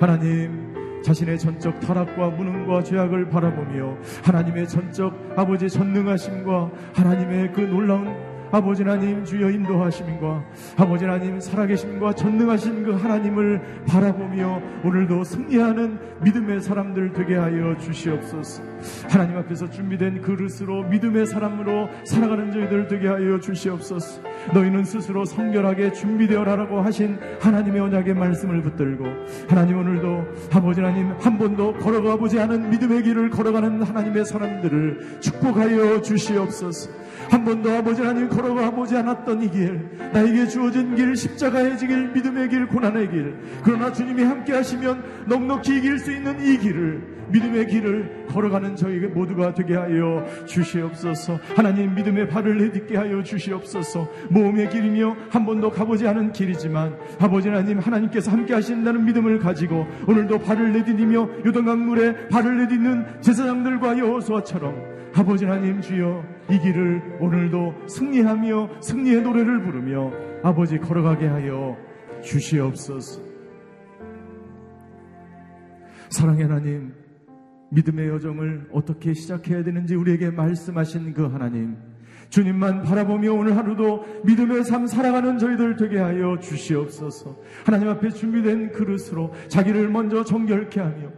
하나님, 0.00 0.78
자신의 1.02 1.38
전적 1.38 1.80
타락과 1.80 2.30
무능과 2.30 2.82
죄악을 2.82 3.28
바라보며 3.28 3.96
하나님의 4.24 4.68
전적 4.68 5.14
아버지 5.36 5.68
전능하심과 5.68 6.70
하나님의 6.94 7.52
그 7.52 7.60
놀라운 7.60 8.27
아버지 8.50 8.82
하나님 8.82 9.24
주여 9.24 9.50
인도하심과 9.50 10.44
아버지 10.76 11.04
하나님 11.04 11.38
살아계심과 11.40 12.14
전능하신 12.14 12.84
그 12.84 12.92
하나님을 12.92 13.84
바라보며 13.86 14.62
오늘도 14.84 15.24
승리하는 15.24 15.98
믿음의 16.22 16.62
사람들 16.62 17.12
되게 17.12 17.36
하여 17.36 17.76
주시옵소서. 17.76 18.62
하나님 19.10 19.36
앞에서 19.38 19.68
준비된 19.68 20.22
그릇으로 20.22 20.84
믿음의 20.84 21.26
사람으로 21.26 21.88
살아가는 22.04 22.52
저희들 22.52 22.88
되게 22.88 23.08
하여 23.08 23.38
주시옵소서. 23.38 24.22
너희는 24.54 24.84
스스로 24.84 25.24
성결하게 25.24 25.92
준비되어라라고 25.92 26.80
하신 26.80 27.18
하나님의 27.40 27.80
언약의 27.80 28.14
말씀을 28.14 28.62
붙들고 28.62 29.04
하나님 29.48 29.78
오늘도 29.78 30.24
아버지 30.52 30.80
하나님 30.80 31.12
한 31.20 31.38
번도 31.38 31.74
걸어가 31.74 32.16
보지 32.16 32.40
않은 32.40 32.70
믿음의 32.70 33.02
길을 33.02 33.30
걸어가는 33.30 33.82
하나님의 33.82 34.24
사람들을 34.24 35.18
축복하여 35.20 36.00
주시옵소서. 36.00 37.07
한 37.28 37.44
번도 37.44 37.70
아버지 37.70 38.02
하나님 38.02 38.28
걸어가 38.28 38.70
보지 38.70 38.96
않았던 38.96 39.42
이 39.42 39.50
길, 39.50 39.88
나에게 40.12 40.46
주어진 40.46 40.94
길, 40.94 41.14
십자가의 41.14 41.76
길, 41.76 42.08
믿음의 42.12 42.48
길, 42.48 42.66
고난의 42.66 43.10
길. 43.10 43.36
그러나 43.62 43.92
주님이 43.92 44.22
함께 44.22 44.52
하시면 44.54 45.26
넉넉히 45.26 45.78
이길 45.78 45.98
수 45.98 46.12
있는 46.12 46.40
이 46.44 46.58
길을, 46.58 47.18
믿음의 47.30 47.66
길을 47.66 48.26
걸어가는 48.28 48.76
저희 48.76 48.98
모두가 49.00 49.52
되게 49.52 49.74
하여 49.76 50.24
주시옵소서. 50.46 51.38
하나님 51.54 51.94
믿음의 51.94 52.28
발을 52.28 52.58
내딛게 52.58 52.96
하여 52.96 53.22
주시옵소서. 53.22 54.08
모험의 54.30 54.70
길이며 54.70 55.16
한 55.30 55.44
번도 55.44 55.70
가보지 55.70 56.06
않은 56.08 56.32
길이지만 56.32 56.96
아버지 57.18 57.48
하나님 57.48 57.78
하나님께서 57.78 58.30
함께 58.30 58.54
하신다는 58.54 59.04
믿음을 59.04 59.38
가지고 59.38 59.86
오늘도 60.06 60.38
발을 60.38 60.72
내디디며 60.72 61.28
요동강물에 61.44 62.28
발을 62.28 62.58
내딛는 62.58 63.20
제사장들과 63.20 63.98
여호수아처럼 63.98 64.74
아버지 65.14 65.44
하나님 65.44 65.80
주여 65.80 66.37
이 66.50 66.58
길을 66.58 67.18
오늘도 67.20 67.86
승리하며 67.86 68.80
승리의 68.80 69.22
노래를 69.22 69.62
부르며 69.62 70.12
아버지 70.42 70.78
걸어가게 70.78 71.26
하여 71.26 71.76
주시옵소서. 72.22 73.20
사랑의 76.08 76.44
하나님, 76.44 76.94
믿음의 77.70 78.08
여정을 78.08 78.68
어떻게 78.72 79.12
시작해야 79.12 79.62
되는지 79.62 79.94
우리에게 79.94 80.30
말씀하신 80.30 81.12
그 81.12 81.26
하나님, 81.26 81.76
주님만 82.30 82.82
바라보며 82.82 83.32
오늘 83.32 83.56
하루도 83.56 84.04
믿음의 84.24 84.64
삶 84.64 84.86
살아가는 84.86 85.38
저희들 85.38 85.76
되게 85.76 85.98
하여 85.98 86.38
주시옵소서. 86.38 87.36
하나님 87.64 87.88
앞에 87.88 88.10
준비된 88.10 88.72
그릇으로 88.72 89.32
자기를 89.48 89.88
먼저 89.88 90.24
정결케 90.24 90.80
하며 90.80 91.10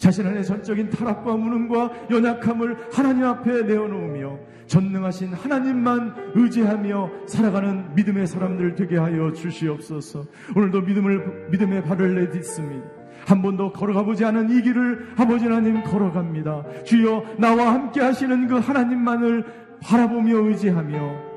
자신 0.00 0.26
안의 0.26 0.44
전적인 0.44 0.88
타락과 0.88 1.36
무능과 1.36 2.08
연약함을 2.10 2.88
하나님 2.90 3.24
앞에 3.24 3.64
내어놓으며 3.64 4.38
전능하신 4.66 5.34
하나님만 5.34 6.32
의지하며 6.34 7.10
살아가는 7.26 7.94
믿음의 7.94 8.26
사람들 8.26 8.76
되게 8.76 8.96
하여 8.96 9.30
주시옵소서. 9.32 10.24
오늘도 10.56 10.80
믿음을 10.80 11.50
믿음의 11.50 11.84
발을 11.84 12.14
내딛습니다. 12.14 12.88
한 13.26 13.42
번도 13.42 13.72
걸어가 13.72 14.02
보지 14.02 14.24
않은 14.24 14.50
이 14.50 14.62
길을 14.62 15.14
아버지 15.18 15.44
하나님 15.44 15.82
걸어갑니다. 15.82 16.84
주여 16.84 17.36
나와 17.36 17.74
함께 17.74 18.00
하시는 18.00 18.46
그 18.46 18.56
하나님만을 18.56 19.44
바라보며 19.82 20.46
의지하며 20.46 21.30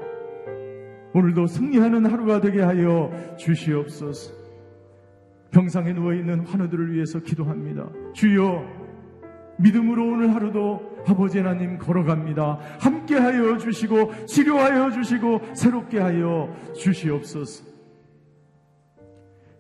오늘도 1.14 1.48
승리하는 1.48 2.06
하루가 2.06 2.40
되게 2.40 2.62
하여 2.62 3.12
주시옵소서. 3.38 4.43
병상에 5.54 5.94
누워있는 5.94 6.48
환우들을 6.48 6.94
위해서 6.94 7.20
기도합니다. 7.20 7.88
주여, 8.14 8.66
믿음으로 9.60 10.14
오늘 10.14 10.34
하루도 10.34 11.04
아버지 11.08 11.38
하나님 11.38 11.78
걸어갑니다. 11.78 12.60
함께 12.80 13.16
하여 13.16 13.58
주시고, 13.58 14.26
치료하여 14.26 14.92
주시고, 14.92 15.56
새롭게 15.56 16.00
하여 16.00 16.54
주시옵소서. 16.76 17.66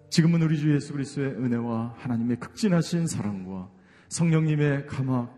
지금은 0.10 0.42
우리 0.42 0.58
주 0.58 0.74
예수 0.74 0.94
그리스도의 0.94 1.32
은혜와 1.32 1.96
하나님의 1.98 2.40
극진하신 2.40 3.08
사랑과 3.08 3.70
성령님의 4.10 4.88
감화 4.88 5.30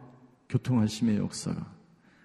교통하심의 0.50 1.18
역사가 1.18 1.66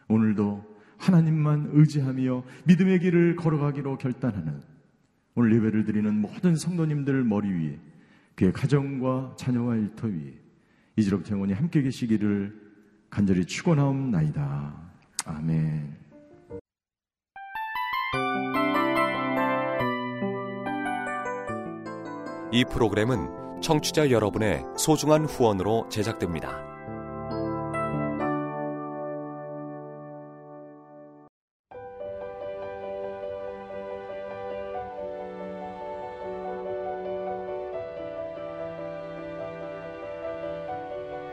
오늘도 0.09 0.65
하나님만 0.99 1.71
의지하며 1.73 2.43
믿음의 2.65 3.01
길을 3.01 3.37
걸어가기로 3.37 3.99
결단하는 3.99 4.61
오늘 5.37 5.55
예배를 5.57 5.85
드리는 5.85 6.13
모든 6.21 6.57
성도님들 6.57 7.23
머리 7.23 7.49
위에 7.49 7.90
그의 8.41 8.55
가정과 8.55 9.35
자녀와 9.37 9.77
일터 9.77 10.07
위에 10.07 10.33
이지럽 10.97 11.31
영원히 11.31 11.53
함께 11.53 11.83
계시기를 11.83 12.59
간절히 13.11 13.45
축원하옵나이다. 13.45 14.93
아멘. 15.27 15.95
이 22.51 22.65
프로그램은 22.65 23.61
청취자 23.61 24.11
여러분의 24.11 24.65
소중한 24.79 25.27
후원으로 25.27 25.91
제작됩니다. 25.91 26.70